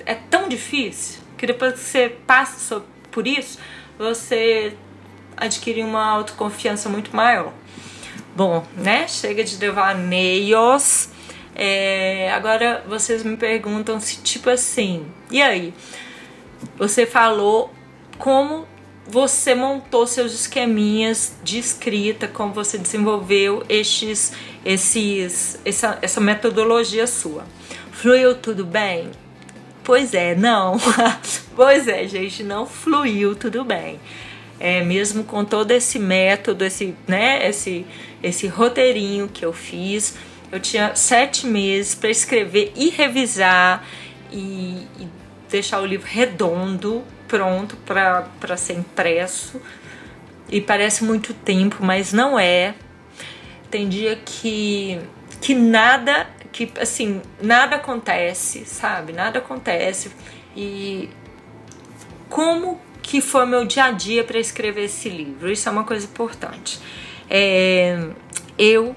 é 0.07 0.15
tão 0.15 0.49
difícil 0.49 1.21
que 1.37 1.47
depois 1.47 1.75
que 1.75 1.81
você 1.81 2.09
passa 2.27 2.83
por 3.11 3.27
isso, 3.27 3.59
você 3.99 4.75
adquire 5.37 5.83
uma 5.83 6.05
autoconfiança 6.05 6.89
muito 6.89 7.15
maior. 7.15 7.53
Bom, 8.37 8.65
né? 8.77 9.07
Chega 9.09 9.45
de 9.45 9.57
devaneios. 9.57 11.09
É, 11.55 12.33
agora 12.33 12.85
vocês 12.89 13.23
me 13.23 13.37
perguntam 13.37 14.01
se, 14.01 14.21
tipo 14.23 14.51
assim, 14.51 15.07
e 15.31 15.41
aí? 15.41 15.73
Você 16.77 17.07
falou 17.07 17.73
como 18.19 18.67
você 19.07 19.55
montou 19.55 20.07
seus 20.07 20.33
esqueminhas 20.33 21.35
de 21.43 21.59
escrita, 21.59 22.27
como 22.27 22.53
você 22.53 22.79
desenvolveu 22.79 23.63
estes, 23.69 24.33
esses, 24.65 25.61
essa, 25.65 25.99
essa 26.01 26.21
metodologia 26.21 27.07
sua. 27.07 27.45
Fluiu 27.93 28.35
tudo 28.35 28.65
bem? 28.65 29.11
Pois 29.83 30.15
é, 30.15 30.35
não. 30.35 30.79
pois 31.55 31.87
é, 31.87 32.09
gente, 32.09 32.43
não 32.43 32.67
fluiu 32.67 33.37
tudo 33.37 33.65
bem. 33.65 34.01
É, 34.59 34.83
mesmo 34.83 35.25
com 35.25 35.45
todo 35.45 35.73
esse 35.73 35.99
método, 35.99 36.65
esse, 36.65 36.95
né, 37.07 37.47
esse, 37.47 37.85
esse 38.23 38.47
roteirinho 38.47 39.29
que 39.29 39.45
eu 39.45 39.53
fiz, 39.53 40.17
eu 40.51 40.59
tinha 40.59 40.95
sete 40.95 41.47
meses 41.47 41.95
para 41.95 42.09
escrever 42.09 42.73
e 42.75 42.89
revisar 42.89 43.85
e, 44.33 44.87
e, 44.99 45.09
deixar 45.51 45.81
o 45.81 45.87
livro 45.87 46.07
redondo, 46.09 47.03
pronto 47.29 47.77
para 47.77 48.57
ser 48.57 48.75
impresso. 48.75 49.61
E 50.49 50.61
parece 50.61 51.05
muito 51.05 51.33
tempo, 51.33 51.79
mas 51.81 52.13
não 52.13 52.39
é. 52.39 52.75
Tem 53.71 53.89
dia 53.89 54.17
que, 54.25 55.01
que 55.41 55.55
nada 55.55 56.27
que 56.53 56.71
assim, 56.81 57.21
nada 57.43 57.77
acontece, 57.77 58.65
sabe? 58.65 59.13
Nada 59.13 59.41
acontece. 59.41 60.13
E 60.57 61.11
como 62.29 62.81
que 63.03 63.21
foi 63.21 63.45
meu 63.45 63.65
dia 63.65 63.87
a 63.87 63.91
dia 63.91 64.23
para 64.23 64.39
escrever 64.39 64.85
esse 64.85 65.09
livro? 65.09 65.51
Isso 65.51 65.69
é 65.69 65.73
uma 65.73 65.83
coisa 65.83 66.07
importante. 66.07 66.79
É, 67.29 68.11
eu 68.57 68.95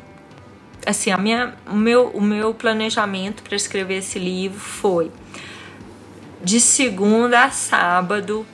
assim, 0.85 1.11
a 1.11 1.17
minha, 1.17 1.53
o, 1.67 1.75
meu, 1.75 2.07
o 2.09 2.21
meu 2.21 2.53
planejamento 2.53 3.43
para 3.43 3.55
escrever 3.55 3.97
esse 3.97 4.17
livro 4.17 4.59
foi 4.59 5.11
de 6.43 6.59
segunda 6.59 7.43
a 7.43 7.51
sábado, 7.51 8.45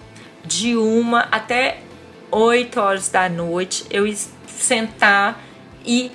de 0.45 0.75
uma 0.75 1.21
até 1.31 1.81
8 2.31 2.79
horas 2.79 3.09
da 3.09 3.29
noite, 3.29 3.85
eu 3.89 4.11
sentar 4.47 5.41
e 5.85 6.11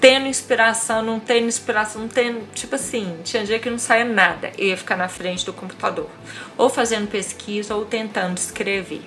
tendo 0.00 0.26
inspiração, 0.26 1.02
não 1.02 1.18
tendo 1.18 1.46
inspiração, 1.46 2.02
não 2.02 2.08
tendo. 2.08 2.46
Tipo 2.54 2.74
assim, 2.74 3.18
tinha 3.24 3.44
dia 3.44 3.58
que 3.58 3.68
não 3.68 3.78
saía 3.78 4.04
nada. 4.04 4.52
Eu 4.56 4.68
ia 4.68 4.76
ficar 4.76 4.96
na 4.96 5.08
frente 5.08 5.44
do 5.44 5.52
computador, 5.52 6.08
ou 6.56 6.68
fazendo 6.68 7.08
pesquisa, 7.08 7.74
ou 7.74 7.84
tentando 7.84 8.38
escrever. 8.38 9.02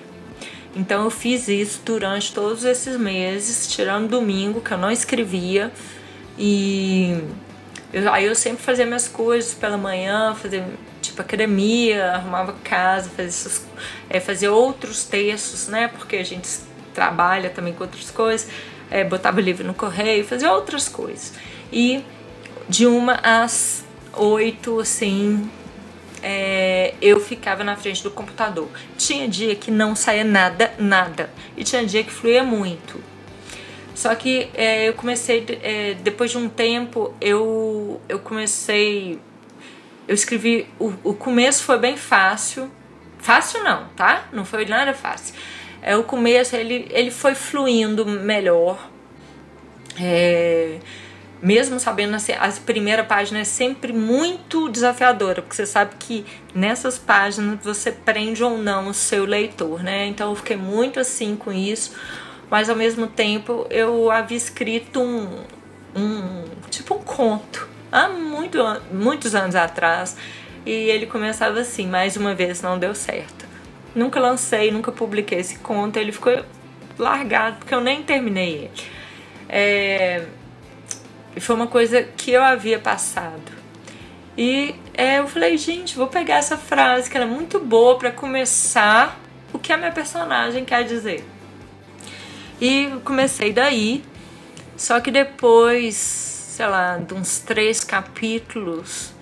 Então 0.74 1.04
eu 1.04 1.10
fiz 1.10 1.48
isso 1.48 1.80
durante 1.84 2.32
todos 2.32 2.64
esses 2.64 2.96
meses, 2.96 3.66
tirando 3.68 4.08
domingo, 4.08 4.60
que 4.60 4.72
eu 4.72 4.78
não 4.78 4.90
escrevia. 4.90 5.72
E 6.38 7.22
eu, 7.92 8.12
aí 8.12 8.24
eu 8.24 8.34
sempre 8.34 8.62
fazia 8.62 8.86
minhas 8.86 9.08
coisas 9.08 9.54
pela 9.54 9.76
manhã, 9.76 10.34
fazia 10.34 10.64
tipo 11.00 11.20
academia, 11.20 12.12
arrumava 12.12 12.54
casa, 12.64 13.08
fazia, 13.08 13.28
essas, 13.28 13.66
é, 14.08 14.20
fazia 14.20 14.52
outros 14.52 15.04
textos, 15.04 15.68
né? 15.68 15.88
Porque 15.88 16.16
a 16.16 16.24
gente 16.24 16.48
trabalha 16.94 17.50
também 17.50 17.72
com 17.72 17.84
outras 17.84 18.10
coisas 18.10 18.48
é, 18.90 19.04
botava 19.04 19.40
livro 19.40 19.64
no 19.64 19.72
correio, 19.72 20.24
fazia 20.24 20.52
outras 20.52 20.88
coisas. 20.88 21.32
E 21.72 22.04
de 22.68 22.86
uma 22.86 23.14
às 23.22 23.84
oito, 24.12 24.80
assim, 24.80 25.48
é, 26.22 26.94
eu 27.00 27.20
ficava 27.20 27.62
na 27.62 27.76
frente 27.76 28.02
do 28.02 28.10
computador. 28.10 28.68
Tinha 28.98 29.28
dia 29.28 29.54
que 29.54 29.70
não 29.70 29.94
saía 29.94 30.24
nada, 30.24 30.72
nada. 30.78 31.30
E 31.56 31.62
tinha 31.62 31.86
dia 31.86 32.02
que 32.02 32.10
fluía 32.10 32.42
muito. 32.42 33.00
Só 34.00 34.14
que 34.14 34.48
é, 34.54 34.88
eu 34.88 34.94
comecei, 34.94 35.44
é, 35.62 35.94
depois 35.94 36.30
de 36.30 36.38
um 36.38 36.48
tempo, 36.48 37.14
eu, 37.20 38.00
eu 38.08 38.18
comecei. 38.18 39.18
Eu 40.08 40.14
escrevi. 40.14 40.66
O, 40.78 40.92
o 41.04 41.14
começo 41.14 41.64
foi 41.64 41.78
bem 41.78 41.96
fácil. 41.96 42.70
Fácil 43.18 43.62
não, 43.62 43.88
tá? 43.88 44.28
Não 44.32 44.44
foi 44.44 44.64
nada 44.64 44.94
fácil 44.94 45.34
é, 45.82 45.96
o 45.96 46.04
começo 46.04 46.54
ele, 46.56 46.86
ele 46.90 47.10
foi 47.10 47.34
fluindo 47.34 48.04
melhor. 48.06 48.88
É, 50.00 50.78
mesmo 51.42 51.80
sabendo 51.80 52.14
assim, 52.14 52.32
a 52.32 52.48
primeira 52.64 53.02
página 53.02 53.40
é 53.40 53.44
sempre 53.44 53.92
muito 53.92 54.68
desafiadora, 54.68 55.40
porque 55.40 55.56
você 55.56 55.66
sabe 55.66 55.94
que 55.98 56.24
nessas 56.54 56.98
páginas 56.98 57.58
você 57.62 57.90
prende 57.90 58.44
ou 58.44 58.58
não 58.58 58.88
o 58.88 58.94
seu 58.94 59.24
leitor, 59.24 59.82
né? 59.82 60.06
Então 60.06 60.30
eu 60.30 60.36
fiquei 60.36 60.56
muito 60.56 61.00
assim 61.00 61.34
com 61.36 61.50
isso, 61.50 61.92
mas 62.50 62.68
ao 62.68 62.76
mesmo 62.76 63.06
tempo 63.06 63.66
eu 63.70 64.10
havia 64.10 64.36
escrito 64.36 65.00
um, 65.00 65.44
um 65.94 66.44
tipo 66.68 66.94
um 66.94 66.98
conto 66.98 67.68
há 67.90 68.08
muito, 68.08 68.58
muitos 68.92 69.34
anos 69.34 69.54
atrás 69.54 70.16
e 70.64 70.70
ele 70.70 71.06
começava 71.06 71.60
assim, 71.60 71.86
mais 71.86 72.16
uma 72.16 72.34
vez 72.34 72.60
não 72.60 72.78
deu 72.78 72.94
certo. 72.94 73.48
Nunca 73.94 74.20
lancei, 74.20 74.70
nunca 74.70 74.92
publiquei 74.92 75.38
esse 75.38 75.58
conto, 75.58 75.96
ele 75.96 76.12
ficou 76.12 76.44
largado 76.98 77.56
porque 77.58 77.74
eu 77.74 77.80
nem 77.80 78.02
terminei 78.02 78.54
ele. 78.54 78.70
É, 79.48 80.26
foi 81.38 81.56
uma 81.56 81.66
coisa 81.66 82.02
que 82.02 82.30
eu 82.30 82.42
havia 82.42 82.78
passado. 82.78 83.60
E 84.36 84.74
é, 84.94 85.18
eu 85.18 85.26
falei, 85.26 85.56
gente, 85.56 85.96
vou 85.96 86.06
pegar 86.06 86.36
essa 86.36 86.56
frase 86.56 87.10
que 87.10 87.16
era 87.16 87.26
muito 87.26 87.58
boa 87.58 87.98
para 87.98 88.10
começar 88.10 89.18
o 89.52 89.58
que 89.58 89.72
a 89.72 89.76
minha 89.76 89.90
personagem 89.90 90.64
quer 90.64 90.84
dizer. 90.84 91.24
E 92.60 92.90
comecei 93.04 93.52
daí, 93.52 94.04
só 94.76 95.00
que 95.00 95.10
depois, 95.10 95.94
sei 95.94 96.66
lá, 96.66 96.98
de 96.98 97.14
uns 97.14 97.38
três 97.38 97.82
capítulos, 97.82 99.12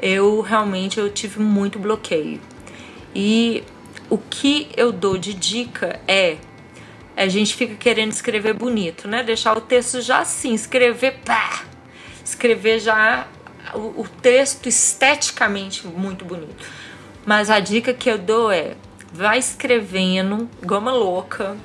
eu 0.00 0.40
realmente 0.40 1.00
eu 1.00 1.10
tive 1.10 1.40
muito 1.40 1.78
bloqueio. 1.78 2.40
E 3.14 3.64
o 4.08 4.16
que 4.16 4.68
eu 4.76 4.92
dou 4.92 5.18
de 5.18 5.34
dica 5.34 6.00
é 6.06 6.36
a 7.16 7.26
gente 7.26 7.56
fica 7.56 7.74
querendo 7.74 8.12
escrever 8.12 8.54
bonito, 8.54 9.08
né? 9.08 9.24
Deixar 9.24 9.58
o 9.58 9.60
texto 9.60 10.00
já 10.00 10.20
assim, 10.20 10.54
escrever 10.54 11.18
pá, 11.24 11.64
escrever 12.24 12.78
já 12.78 13.26
o, 13.74 14.02
o 14.02 14.08
texto 14.22 14.68
esteticamente 14.68 15.84
muito 15.84 16.24
bonito. 16.24 16.64
Mas 17.26 17.50
a 17.50 17.58
dica 17.58 17.92
que 17.92 18.08
eu 18.08 18.18
dou 18.18 18.52
é 18.52 18.76
vai 19.12 19.38
escrevendo 19.38 20.48
uma 20.62 20.92
louca, 20.92 21.56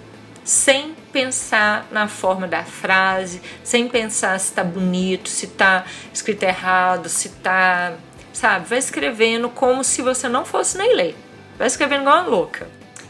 sem 0.43 0.95
pensar 1.13 1.88
na 1.91 2.08
forma 2.08 2.47
da 2.47 2.63
frase, 2.63 3.41
sem 3.63 3.88
pensar 3.88 4.38
se 4.39 4.52
tá 4.52 4.63
bonito, 4.63 5.30
se 5.30 5.47
tá 5.47 5.86
escrito 6.12 6.43
errado, 6.43 7.08
se 7.08 7.30
tá, 7.30 7.93
sabe? 8.34 8.67
Vai 8.67 8.80
escrevendo 8.80 9.47
como 9.49 9.84
se 9.84 10.02
você 10.02 10.28
não 10.28 10.43
fosse 10.43 10.78
nem 10.78 10.95
ler. 10.95 11.15
Vai 11.58 11.67
escrevendo 11.67 12.02
igual 12.02 12.21
uma 12.21 12.28
louca 12.28 12.67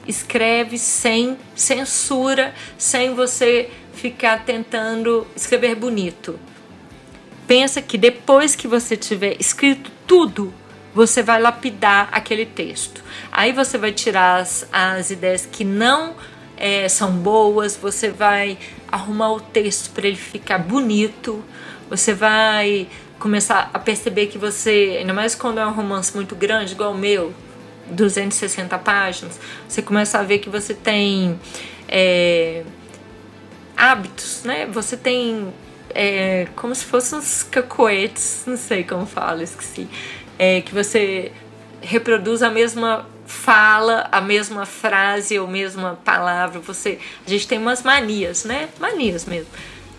escreve 0.08 0.78
sem 0.78 1.38
censura, 1.56 2.54
sem 2.78 3.14
você 3.14 3.70
ficar 3.94 4.44
tentando 4.46 5.26
escrever 5.36 5.76
bonito. 5.76 6.40
Pensa 7.48 7.82
que 7.82 7.98
depois 7.98 8.56
que 8.56 8.68
você 8.68 8.96
tiver 8.96 9.38
escrito 9.40 9.92
tudo, 10.08 10.54
você 10.94 11.24
vai 11.24 11.42
lapidar 11.42 12.10
aquele 12.12 12.46
texto. 12.46 13.04
Aí 13.32 13.52
você 13.52 13.78
vai 13.78 13.92
tirar 13.92 14.42
as, 14.42 14.68
as 14.72 15.10
ideias 15.10 15.46
que 15.46 15.64
não 15.64 16.16
é, 16.58 16.88
são 16.88 17.12
boas, 17.12 17.76
você 17.76 18.10
vai 18.10 18.58
arrumar 18.92 19.32
o 19.34 19.40
texto 19.40 19.92
para 19.92 20.08
ele 20.08 20.18
ficar 20.18 20.60
bonito, 20.60 21.44
você 21.90 22.14
vai 22.14 22.88
começar 23.20 23.70
a 23.74 23.80
perceber 23.80 24.28
que 24.28 24.38
você, 24.38 24.98
ainda 25.00 25.14
mais 25.14 25.34
quando 25.36 25.60
é 25.60 25.66
um 25.66 25.72
romance 25.72 26.16
muito 26.16 26.36
grande, 26.36 26.74
igual 26.74 26.92
o 26.92 26.98
meu, 26.98 27.34
260 27.88 28.78
páginas, 28.80 29.40
você 29.68 29.82
começa 29.82 30.20
a 30.20 30.24
ver 30.24 30.40
que 30.40 30.50
você 30.50 30.74
tem 30.74 31.40
é, 31.88 32.64
hábitos, 33.76 34.44
né? 34.44 34.66
Você 34.68 34.96
tem 34.96 35.54
é, 35.94 36.48
como 36.56 36.74
se 36.74 36.86
fossem 36.86 37.20
uns 37.20 37.44
cacoetes, 37.44 38.44
não 38.48 38.58
sei 38.58 38.84
como 38.84 39.06
fala, 39.06 39.44
esqueci. 39.44 39.88
É, 40.38 40.62
que 40.62 40.74
você 40.74 41.32
reproduz 41.82 42.42
a 42.42 42.50
mesma 42.50 43.08
fala, 43.34 44.08
a 44.12 44.22
mesma 44.22 44.66
frase 44.66 45.38
ou 45.40 45.48
mesma 45.48 46.00
palavra. 46.06 46.60
Você, 46.62 47.00
a 47.26 47.30
gente 47.30 47.48
tem 47.48 47.58
umas 47.58 47.84
manias, 47.84 48.46
né? 48.46 48.70
Manias 48.80 49.26
mesmo. 49.26 49.50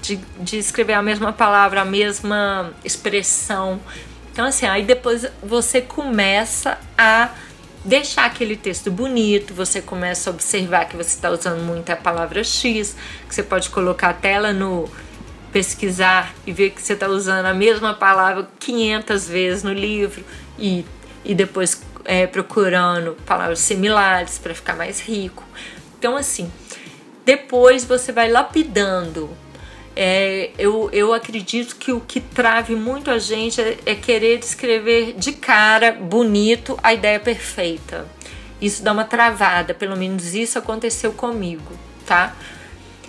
De, 0.01 0.17
de 0.39 0.59
escrever 0.59 0.95
a 0.95 1.03
mesma 1.03 1.33
palavra, 1.33 1.83
a 1.83 1.85
mesma 1.85 2.73
expressão. 2.85 3.81
Então, 4.33 4.47
assim, 4.47 4.67
aí 4.67 4.83
depois 4.83 5.27
você 5.43 5.81
começa 5.81 6.79
a 6.97 7.31
deixar 7.85 8.25
aquele 8.25 8.57
texto 8.57 8.91
bonito, 8.91 9.53
você 9.53 9.83
começa 9.83 10.31
a 10.31 10.33
observar 10.33 10.87
que 10.87 10.97
você 10.97 11.11
está 11.11 11.31
usando 11.31 11.63
muito 11.63 11.91
a 11.91 11.97
palavra 11.97 12.43
X, 12.43 12.97
que 13.29 13.35
você 13.35 13.43
pode 13.43 13.69
colocar 13.69 14.11
a 14.11 14.15
tela 14.15 14.53
no 14.53 14.89
pesquisar 15.53 16.35
e 16.47 16.53
ver 16.53 16.71
que 16.71 16.83
você 16.83 16.95
está 16.95 17.07
usando 17.07 17.47
a 17.47 17.55
mesma 17.55 17.95
palavra 17.95 18.49
500 18.59 19.29
vezes 19.29 19.63
no 19.63 19.73
livro 19.73 20.25
e, 20.59 20.85
e 21.25 21.35
depois 21.35 21.81
é, 22.05 22.27
procurando 22.27 23.17
palavras 23.27 23.61
similares 23.61 24.39
para 24.39 24.55
ficar 24.55 24.77
mais 24.77 25.01
rico. 25.01 25.45
Então, 25.99 26.17
assim, 26.17 26.51
depois 27.25 27.85
você 27.85 28.13
vai 28.13 28.31
lapidando 28.31 29.37
é, 29.97 30.51
eu, 30.59 30.91
eu 30.93 31.15
acredito 31.15 31.77
que 31.77 31.93
o 31.93 32.01
que 32.01 32.19
trave 32.19 32.75
muito 32.75 33.11
a 33.11 33.19
gente 33.19 33.61
é, 33.61 33.79
é 33.87 33.95
querer 33.95 34.39
descrever 34.39 35.13
de 35.13 35.33
cara, 35.33 35.93
bonito, 35.93 36.79
a 36.83 36.93
ideia 36.93 37.21
perfeita. 37.21 38.07
Isso 38.61 38.83
dá 38.83 38.93
uma 38.93 39.05
travada, 39.05 39.73
pelo 39.73 39.97
menos 39.97 40.35
isso 40.35 40.59
aconteceu 40.59 41.13
comigo, 41.13 41.73
tá? 42.07 42.35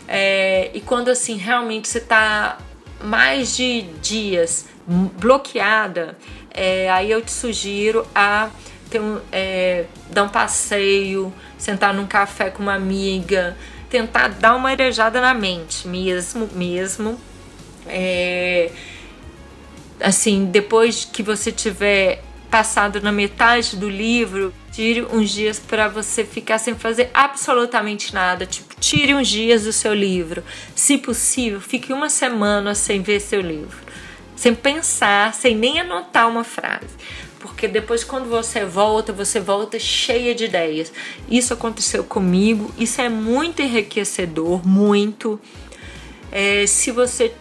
É, 0.07 0.69
e 0.73 0.81
quando 0.81 1.09
assim 1.09 1.35
realmente 1.37 1.87
você 1.87 1.99
tá 1.99 2.59
mais 3.03 3.55
de 3.55 3.81
dias 4.01 4.67
bloqueada, 4.85 6.15
é, 6.51 6.89
aí 6.91 7.09
eu 7.09 7.21
te 7.21 7.31
sugiro 7.31 8.05
a 8.13 8.49
ter 8.89 8.99
um, 8.99 9.19
é, 9.31 9.85
dar 10.11 10.23
um 10.23 10.29
passeio, 10.29 11.33
sentar 11.57 11.93
num 11.93 12.05
café 12.05 12.49
com 12.49 12.63
uma 12.63 12.75
amiga, 12.75 13.55
tentar 13.89 14.29
dar 14.29 14.55
uma 14.55 14.69
arejada 14.69 15.21
na 15.21 15.33
mente 15.33 15.87
mesmo, 15.87 16.49
mesmo. 16.53 17.19
É, 17.87 18.71
assim, 19.99 20.45
depois 20.45 21.05
que 21.05 21.23
você 21.23 21.51
tiver 21.51 22.21
passado 22.49 23.01
na 23.01 23.11
metade 23.11 23.75
do 23.75 23.89
livro, 23.89 24.53
tire 24.71 25.03
uns 25.03 25.29
dias 25.31 25.59
para 25.59 25.87
você 25.87 26.23
ficar 26.23 26.57
sem 26.57 26.75
fazer 26.75 27.09
absolutamente 27.13 28.13
nada. 28.13 28.45
Tipo, 28.45 28.75
tire 28.79 29.13
uns 29.13 29.27
dias 29.27 29.63
do 29.63 29.73
seu 29.73 29.93
livro. 29.93 30.43
Se 30.75 30.97
possível, 30.97 31.59
fique 31.59 31.91
uma 31.91 32.09
semana 32.09 32.75
sem 32.75 33.01
ver 33.01 33.19
seu 33.19 33.41
livro, 33.41 33.77
sem 34.35 34.55
pensar, 34.55 35.33
sem 35.33 35.55
nem 35.55 35.79
anotar 35.79 36.29
uma 36.29 36.43
frase 36.43 36.95
porque 37.47 37.67
depois 37.67 38.03
quando 38.03 38.29
você 38.29 38.65
volta, 38.65 39.13
você 39.13 39.39
volta 39.39 39.79
cheia 39.79 40.33
de 40.33 40.45
ideias. 40.45 40.91
Isso 41.29 41.53
aconteceu 41.53 42.03
comigo, 42.03 42.73
isso 42.77 43.01
é 43.01 43.09
muito 43.09 43.61
enriquecedor, 43.61 44.67
muito. 44.67 45.39
É, 46.31 46.65
se 46.67 46.91
você 46.91 47.33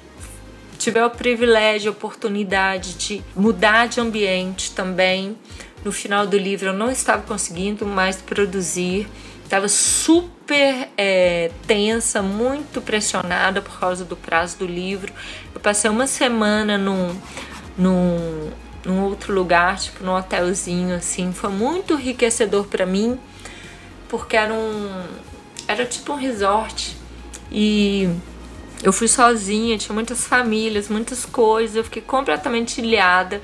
tiver 0.79 1.05
o 1.05 1.11
privilégio, 1.11 1.91
a 1.91 1.93
oportunidade 1.93 2.95
de 2.95 3.23
mudar 3.35 3.89
de 3.89 4.01
ambiente 4.01 4.73
também, 4.73 5.37
no 5.85 5.93
final 5.93 6.27
do 6.27 6.37
livro 6.37 6.69
eu 6.69 6.73
não 6.73 6.91
estava 6.91 7.23
conseguindo 7.23 7.87
mais 7.87 8.17
produzir, 8.17 9.07
estava 9.43 9.69
super 9.69 10.89
é, 10.97 11.51
tensa, 11.67 12.23
muito 12.23 12.81
pressionada 12.81 13.61
por 13.61 13.79
causa 13.79 14.05
do 14.05 14.17
prazo 14.17 14.59
do 14.59 14.67
livro. 14.67 15.13
Eu 15.55 15.61
passei 15.61 15.91
uma 15.91 16.07
semana 16.07 16.77
num, 16.79 17.17
num 17.77 18.51
num 18.85 19.05
outro 19.05 19.33
lugar, 19.33 19.79
tipo 19.79 20.05
num 20.05 20.15
hotelzinho 20.15 20.95
assim. 20.95 21.33
Foi 21.33 21.51
muito 21.51 21.95
enriquecedor 21.95 22.67
para 22.67 22.85
mim, 22.87 23.19
porque 24.09 24.37
era 24.37 24.53
um 24.53 25.05
era 25.67 25.85
tipo 25.87 26.13
um 26.13 26.17
resort 26.17 26.97
e 27.51 28.09
eu 28.83 28.93
fui 28.93 29.09
sozinha, 29.09 29.79
tinha 29.79 29.95
muitas 29.95 30.27
famílias, 30.27 30.89
muitas 30.89 31.25
coisas, 31.25 31.77
eu 31.77 31.85
fiquei 31.85 32.03
completamente 32.03 32.81
ilhada. 32.81 33.41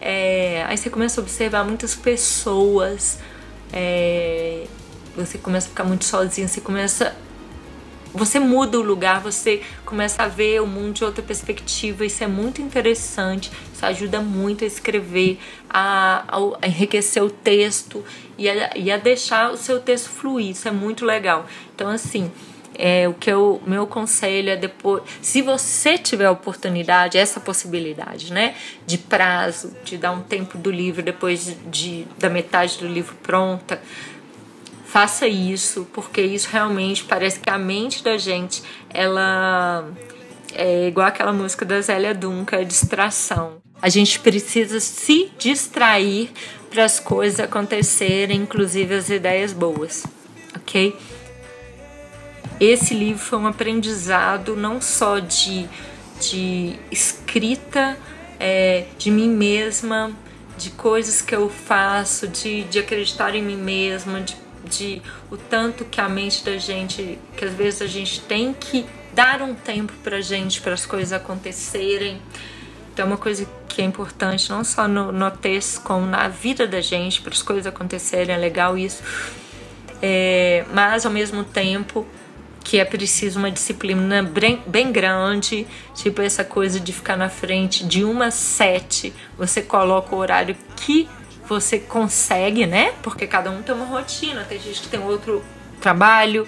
É, 0.00 0.64
aí 0.66 0.76
você 0.76 0.88
começa 0.88 1.20
a 1.20 1.22
observar 1.22 1.64
muitas 1.64 1.94
pessoas, 1.94 3.18
é, 3.72 4.66
você 5.14 5.38
começa 5.38 5.66
a 5.66 5.70
ficar 5.70 5.84
muito 5.84 6.04
sozinha, 6.04 6.48
você 6.48 6.60
começa 6.60 7.14
você 8.14 8.38
muda 8.38 8.78
o 8.78 8.82
lugar, 8.82 9.20
você 9.20 9.62
começa 9.84 10.22
a 10.22 10.28
ver 10.28 10.60
o 10.60 10.66
mundo 10.66 10.94
de 10.94 11.04
outra 11.04 11.22
perspectiva. 11.22 12.04
Isso 12.04 12.22
é 12.22 12.26
muito 12.26 12.60
interessante. 12.60 13.50
Isso 13.72 13.84
ajuda 13.84 14.20
muito 14.20 14.64
a 14.64 14.66
escrever, 14.66 15.38
a, 15.68 16.24
a 16.60 16.66
enriquecer 16.66 17.22
o 17.22 17.30
texto 17.30 18.04
e 18.36 18.48
a, 18.48 18.76
e 18.76 18.90
a 18.90 18.96
deixar 18.96 19.50
o 19.52 19.56
seu 19.56 19.80
texto 19.80 20.08
fluir. 20.10 20.50
Isso 20.50 20.68
é 20.68 20.70
muito 20.70 21.04
legal. 21.04 21.46
Então, 21.74 21.88
assim, 21.88 22.30
é, 22.74 23.06
o 23.08 23.14
que 23.14 23.30
eu 23.30 23.62
meu 23.66 23.86
conselho 23.86 24.50
é 24.50 24.56
depois, 24.56 25.02
se 25.20 25.42
você 25.42 25.98
tiver 25.98 26.26
a 26.26 26.30
oportunidade, 26.30 27.18
essa 27.18 27.38
possibilidade, 27.38 28.32
né, 28.32 28.54
de 28.86 28.98
prazo, 28.98 29.72
de 29.84 29.96
dar 29.96 30.12
um 30.12 30.22
tempo 30.22 30.56
do 30.56 30.70
livro 30.70 31.02
depois 31.02 31.44
de, 31.44 31.54
de 31.54 32.06
da 32.18 32.30
metade 32.30 32.78
do 32.78 32.86
livro 32.86 33.14
pronta, 33.22 33.80
faça 34.92 35.26
isso, 35.26 35.88
porque 35.94 36.20
isso 36.20 36.50
realmente 36.52 37.04
parece 37.04 37.40
que 37.40 37.48
a 37.48 37.56
mente 37.56 38.04
da 38.04 38.18
gente 38.18 38.62
ela 38.90 39.90
é 40.54 40.88
igual 40.88 41.06
aquela 41.06 41.32
música 41.32 41.64
da 41.64 41.80
Zélia 41.80 42.14
Duncan, 42.14 42.58
é 42.58 42.64
distração. 42.64 43.62
A 43.80 43.88
gente 43.88 44.20
precisa 44.20 44.80
se 44.80 45.32
distrair 45.38 46.30
para 46.68 46.84
as 46.84 47.00
coisas 47.00 47.40
acontecerem, 47.40 48.42
inclusive 48.42 48.94
as 48.94 49.08
ideias 49.08 49.54
boas, 49.54 50.04
ok? 50.54 50.94
Esse 52.60 52.92
livro 52.92 53.18
foi 53.18 53.38
um 53.38 53.46
aprendizado 53.46 54.54
não 54.54 54.78
só 54.78 55.20
de, 55.20 55.66
de 56.20 56.78
escrita 56.90 57.96
é, 58.38 58.84
de 58.98 59.10
mim 59.10 59.30
mesma, 59.30 60.12
de 60.58 60.68
coisas 60.68 61.22
que 61.22 61.34
eu 61.34 61.48
faço, 61.48 62.28
de, 62.28 62.64
de 62.64 62.78
acreditar 62.78 63.34
em 63.34 63.42
mim 63.42 63.56
mesma, 63.56 64.20
de, 64.20 64.41
de 64.76 65.02
o 65.30 65.36
tanto 65.36 65.84
que 65.84 66.00
a 66.00 66.08
mente 66.08 66.44
da 66.44 66.56
gente, 66.56 67.18
que 67.36 67.44
às 67.44 67.52
vezes 67.52 67.82
a 67.82 67.86
gente 67.86 68.20
tem 68.20 68.52
que 68.52 68.86
dar 69.12 69.42
um 69.42 69.54
tempo 69.54 69.92
pra 70.02 70.20
gente 70.20 70.60
para 70.60 70.74
as 70.74 70.86
coisas 70.86 71.12
acontecerem. 71.12 72.20
Então, 72.92 73.04
é 73.04 73.08
uma 73.08 73.16
coisa 73.16 73.48
que 73.68 73.80
é 73.80 73.84
importante, 73.84 74.50
não 74.50 74.64
só 74.64 74.86
no, 74.86 75.12
no 75.12 75.30
texto, 75.30 75.82
como 75.82 76.06
na 76.06 76.28
vida 76.28 76.66
da 76.66 76.80
gente, 76.80 77.22
para 77.22 77.32
as 77.32 77.42
coisas 77.42 77.66
acontecerem, 77.66 78.34
é 78.34 78.38
legal 78.38 78.76
isso. 78.76 79.02
É, 80.00 80.64
mas, 80.74 81.06
ao 81.06 81.12
mesmo 81.12 81.44
tempo, 81.44 82.06
que 82.62 82.78
é 82.78 82.84
preciso 82.84 83.38
uma 83.38 83.50
disciplina 83.50 84.22
bem, 84.22 84.62
bem 84.66 84.92
grande, 84.92 85.66
tipo 85.94 86.20
essa 86.22 86.44
coisa 86.44 86.78
de 86.78 86.92
ficar 86.92 87.16
na 87.16 87.28
frente 87.28 87.84
de 87.84 88.04
uma 88.04 88.30
sete, 88.30 89.12
você 89.36 89.62
coloca 89.62 90.14
o 90.14 90.18
horário 90.18 90.56
que 90.76 91.08
você 91.46 91.78
consegue, 91.78 92.66
né? 92.66 92.92
Porque 93.02 93.26
cada 93.26 93.50
um 93.50 93.62
tem 93.62 93.74
uma 93.74 93.84
rotina, 93.84 94.44
tem 94.44 94.58
gente 94.60 94.82
que 94.82 94.88
tem 94.88 95.00
outro 95.00 95.44
trabalho. 95.80 96.46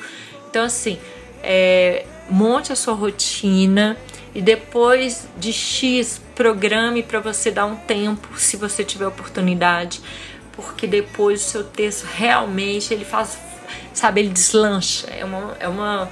Então, 0.49 0.65
assim, 0.65 0.99
é, 1.43 2.07
monte 2.31 2.73
a 2.73 2.77
sua 2.77 2.95
rotina 2.95 3.97
e 4.35 4.43
depois 4.43 5.29
de 5.39 5.53
X, 5.53 6.21
programe 6.35 7.03
para 7.03 7.21
você 7.21 7.51
dar 7.51 7.67
um 7.67 7.77
tempo, 7.77 8.29
se 8.37 8.57
você 8.57 8.83
tiver 8.83 9.07
oportunidade, 9.07 10.01
porque 10.53 10.87
depois 10.87 11.41
o 11.41 11.45
seu 11.45 11.65
texto 11.65 12.05
realmente 12.05 12.93
ele 12.93 13.05
faz, 13.05 13.39
sabe, 13.93 14.21
ele 14.21 14.31
deslancha. 14.31 15.07
É 15.09 15.25
uma, 15.25 15.57
é 15.61 15.69
uma, 15.69 16.11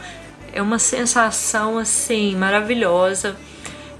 é 0.52 0.62
uma 0.62 0.78
sensação 0.78 1.78
assim 1.78 2.36
maravilhosa. 2.36 3.36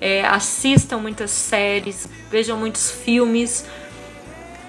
É, 0.01 0.25
assistam 0.25 0.99
muitas 0.99 1.31
séries, 1.31 2.09
vejam 2.31 2.57
muitos 2.57 2.91
filmes. 2.91 3.65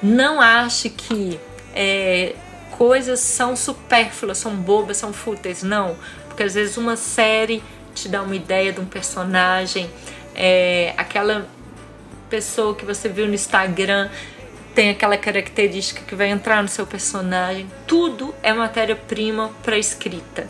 Não 0.03 0.41
ache 0.41 0.89
que 0.89 1.39
é, 1.73 2.35
coisas 2.71 3.21
são 3.21 3.55
supérfluas, 3.55 4.37
são 4.37 4.55
bobas, 4.55 4.97
são 4.97 5.13
fúteis. 5.13 5.63
Não, 5.63 5.95
porque 6.27 6.43
às 6.43 6.53
vezes 6.53 6.75
uma 6.77 6.97
série 6.97 7.63
te 7.95 8.09
dá 8.09 8.21
uma 8.21 8.35
ideia 8.35 8.73
de 8.73 8.79
um 8.79 8.85
personagem, 8.85 9.89
é, 10.35 10.93
aquela 10.97 11.47
pessoa 12.29 12.75
que 12.75 12.83
você 12.83 13.07
viu 13.07 13.27
no 13.27 13.33
Instagram 13.33 14.09
tem 14.73 14.89
aquela 14.89 15.15
característica 15.17 16.01
que 16.01 16.15
vai 16.15 16.29
entrar 16.29 16.61
no 16.63 16.67
seu 16.67 16.87
personagem. 16.87 17.69
Tudo 17.85 18.33
é 18.41 18.51
matéria-prima 18.51 19.51
para 19.61 19.77
escrita. 19.77 20.47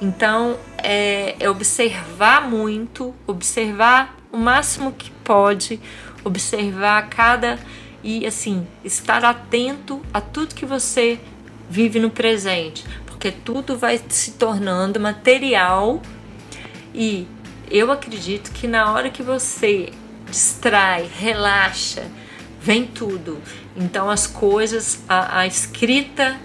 Então 0.00 0.58
é, 0.76 1.36
é 1.40 1.48
observar 1.48 2.48
muito, 2.48 3.14
observar 3.26 4.16
o 4.30 4.36
máximo 4.36 4.92
que 4.92 5.10
pode, 5.24 5.80
observar 6.22 7.08
cada 7.08 7.58
e 8.02 8.26
assim 8.26 8.66
estar 8.84 9.24
atento 9.24 10.02
a 10.12 10.20
tudo 10.20 10.54
que 10.54 10.66
você 10.66 11.20
vive 11.68 11.98
no 11.98 12.10
presente, 12.10 12.84
porque 13.06 13.30
tudo 13.30 13.78
vai 13.78 14.00
se 14.08 14.32
tornando 14.32 15.00
material 15.00 16.02
e 16.94 17.26
eu 17.70 17.90
acredito 17.90 18.52
que 18.52 18.66
na 18.66 18.92
hora 18.92 19.08
que 19.08 19.22
você 19.22 19.90
distrai, 20.28 21.08
relaxa, 21.18 22.02
vem 22.60 22.86
tudo. 22.86 23.40
Então 23.76 24.10
as 24.10 24.26
coisas, 24.26 25.02
a, 25.08 25.40
a 25.40 25.46
escrita 25.46 26.36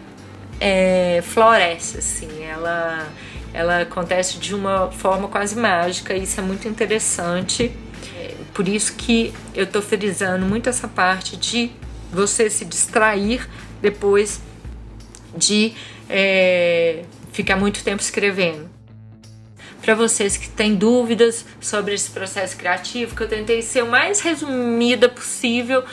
é, 0.59 1.21
floresce, 1.23 1.97
assim, 1.97 2.43
ela, 2.43 3.07
ela 3.53 3.81
acontece 3.81 4.37
de 4.37 4.55
uma 4.55 4.89
forma 4.91 5.27
quase 5.27 5.57
mágica, 5.57 6.13
isso 6.15 6.39
é 6.39 6.43
muito 6.43 6.67
interessante. 6.67 7.71
Por 8.57 8.67
isso 8.67 8.95
que 8.95 9.31
eu 9.53 9.65
estou 9.65 9.83
frisando 9.83 10.43
muito 10.43 10.67
essa 10.67 10.87
parte 10.87 11.37
de 11.37 11.69
você 12.11 12.49
se 12.49 12.65
distrair 12.65 13.47
depois 13.79 14.41
de 15.37 15.75
é, 16.09 17.03
ficar 17.31 17.55
muito 17.55 17.83
tempo 17.83 18.01
escrevendo 18.01 18.67
para 19.79 19.93
vocês 19.93 20.37
que 20.37 20.49
têm 20.49 20.73
dúvidas 20.73 21.45
sobre 21.61 21.93
esse 21.93 22.09
processo 22.09 22.57
criativo, 22.57 23.15
que 23.15 23.21
eu 23.21 23.27
tentei 23.27 23.61
ser 23.61 23.83
o 23.83 23.91
mais 23.91 24.21
resumida 24.21 25.07
possível 25.07 25.83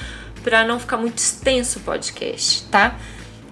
para 0.42 0.64
não 0.64 0.80
ficar 0.80 0.96
muito 0.96 1.18
extenso 1.18 1.80
o 1.80 1.82
podcast, 1.82 2.64
tá? 2.70 2.98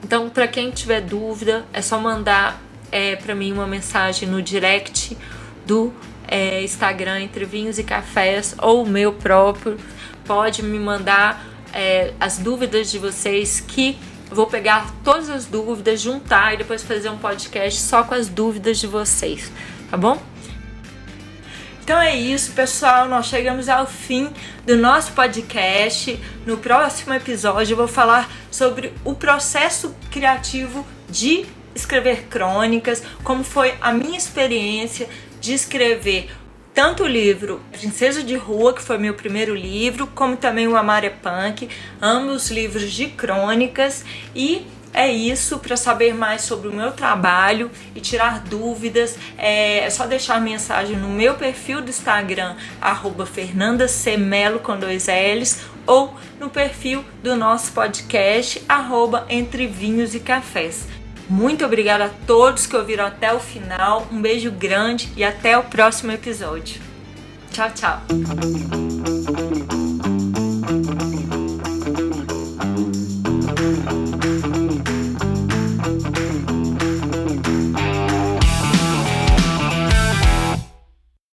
Então, 0.02 0.30
para 0.30 0.48
quem 0.48 0.70
tiver 0.70 1.02
dúvida, 1.02 1.66
é 1.70 1.82
só 1.82 1.98
mandar 1.98 2.62
é, 2.90 3.14
para 3.14 3.34
mim 3.34 3.52
uma 3.52 3.66
mensagem 3.66 4.26
no 4.26 4.40
direct 4.40 5.14
do 5.66 5.92
é, 6.32 6.62
Instagram 6.62 7.20
Entre 7.20 7.44
Vinhos 7.44 7.78
e 7.78 7.84
Cafés 7.84 8.54
ou 8.58 8.84
o 8.84 8.88
meu 8.88 9.12
próprio. 9.12 9.76
Pode 10.24 10.62
me 10.62 10.78
mandar 10.78 11.44
é, 11.74 12.14
as 12.18 12.38
dúvidas 12.38 12.90
de 12.90 12.98
vocês 12.98 13.60
que 13.60 13.98
vou 14.30 14.46
pegar 14.46 14.90
todas 15.04 15.28
as 15.28 15.44
dúvidas, 15.44 16.00
juntar 16.00 16.54
e 16.54 16.56
depois 16.56 16.82
fazer 16.82 17.10
um 17.10 17.18
podcast 17.18 17.78
só 17.78 18.02
com 18.02 18.14
as 18.14 18.28
dúvidas 18.28 18.78
de 18.78 18.86
vocês, 18.86 19.52
tá 19.90 19.96
bom? 19.98 20.20
Então 21.84 22.00
é 22.00 22.16
isso, 22.16 22.52
pessoal. 22.52 23.06
Nós 23.08 23.26
chegamos 23.26 23.68
ao 23.68 23.86
fim 23.86 24.30
do 24.64 24.74
nosso 24.78 25.12
podcast. 25.12 26.18
No 26.46 26.56
próximo 26.56 27.12
episódio, 27.12 27.74
eu 27.74 27.76
vou 27.76 27.88
falar 27.88 28.30
sobre 28.50 28.94
o 29.04 29.14
processo 29.14 29.94
criativo 30.10 30.86
de 31.10 31.44
escrever 31.74 32.28
crônicas, 32.30 33.02
como 33.22 33.44
foi 33.44 33.74
a 33.80 33.92
minha 33.92 34.16
experiência 34.16 35.08
de 35.42 35.52
escrever 35.52 36.30
tanto 36.72 37.02
o 37.02 37.06
livro 37.06 37.60
Princesa 37.72 38.22
de 38.22 38.34
Rua, 38.34 38.72
que 38.72 38.80
foi 38.80 38.96
meu 38.96 39.12
primeiro 39.12 39.54
livro, 39.54 40.06
como 40.06 40.36
também 40.36 40.66
o 40.66 40.76
Amar 40.76 41.04
é 41.04 41.10
Punk, 41.10 41.68
ambos 42.00 42.50
livros 42.50 42.90
de 42.90 43.08
crônicas 43.08 44.04
e 44.34 44.66
é 44.94 45.10
isso. 45.10 45.58
Para 45.58 45.76
saber 45.76 46.14
mais 46.14 46.42
sobre 46.42 46.68
o 46.68 46.72
meu 46.72 46.92
trabalho 46.92 47.70
e 47.94 48.00
tirar 48.00 48.40
dúvidas, 48.40 49.18
é, 49.36 49.80
é 49.80 49.90
só 49.90 50.06
deixar 50.06 50.40
mensagem 50.40 50.96
no 50.96 51.08
meu 51.08 51.34
perfil 51.34 51.82
do 51.82 51.90
Instagram, 51.90 52.56
arroba 52.80 53.26
Fernanda 53.26 53.86
Melo 54.18 54.60
com 54.60 54.78
dois 54.78 55.08
L's, 55.08 55.60
ou 55.86 56.14
no 56.38 56.48
perfil 56.48 57.04
do 57.22 57.34
nosso 57.34 57.72
podcast, 57.72 58.62
arroba 58.68 59.26
Entre 59.28 59.66
Vinhos 59.66 60.14
e 60.14 60.20
Cafés. 60.20 60.86
Muito 61.28 61.64
obrigada 61.64 62.06
a 62.06 62.10
todos 62.26 62.66
que 62.66 62.76
ouviram 62.76 63.06
até 63.06 63.32
o 63.32 63.40
final. 63.40 64.06
Um 64.10 64.20
beijo 64.20 64.50
grande 64.50 65.10
e 65.16 65.24
até 65.24 65.56
o 65.56 65.62
próximo 65.62 66.12
episódio. 66.12 66.80
Tchau, 67.50 67.70
tchau. 67.70 68.02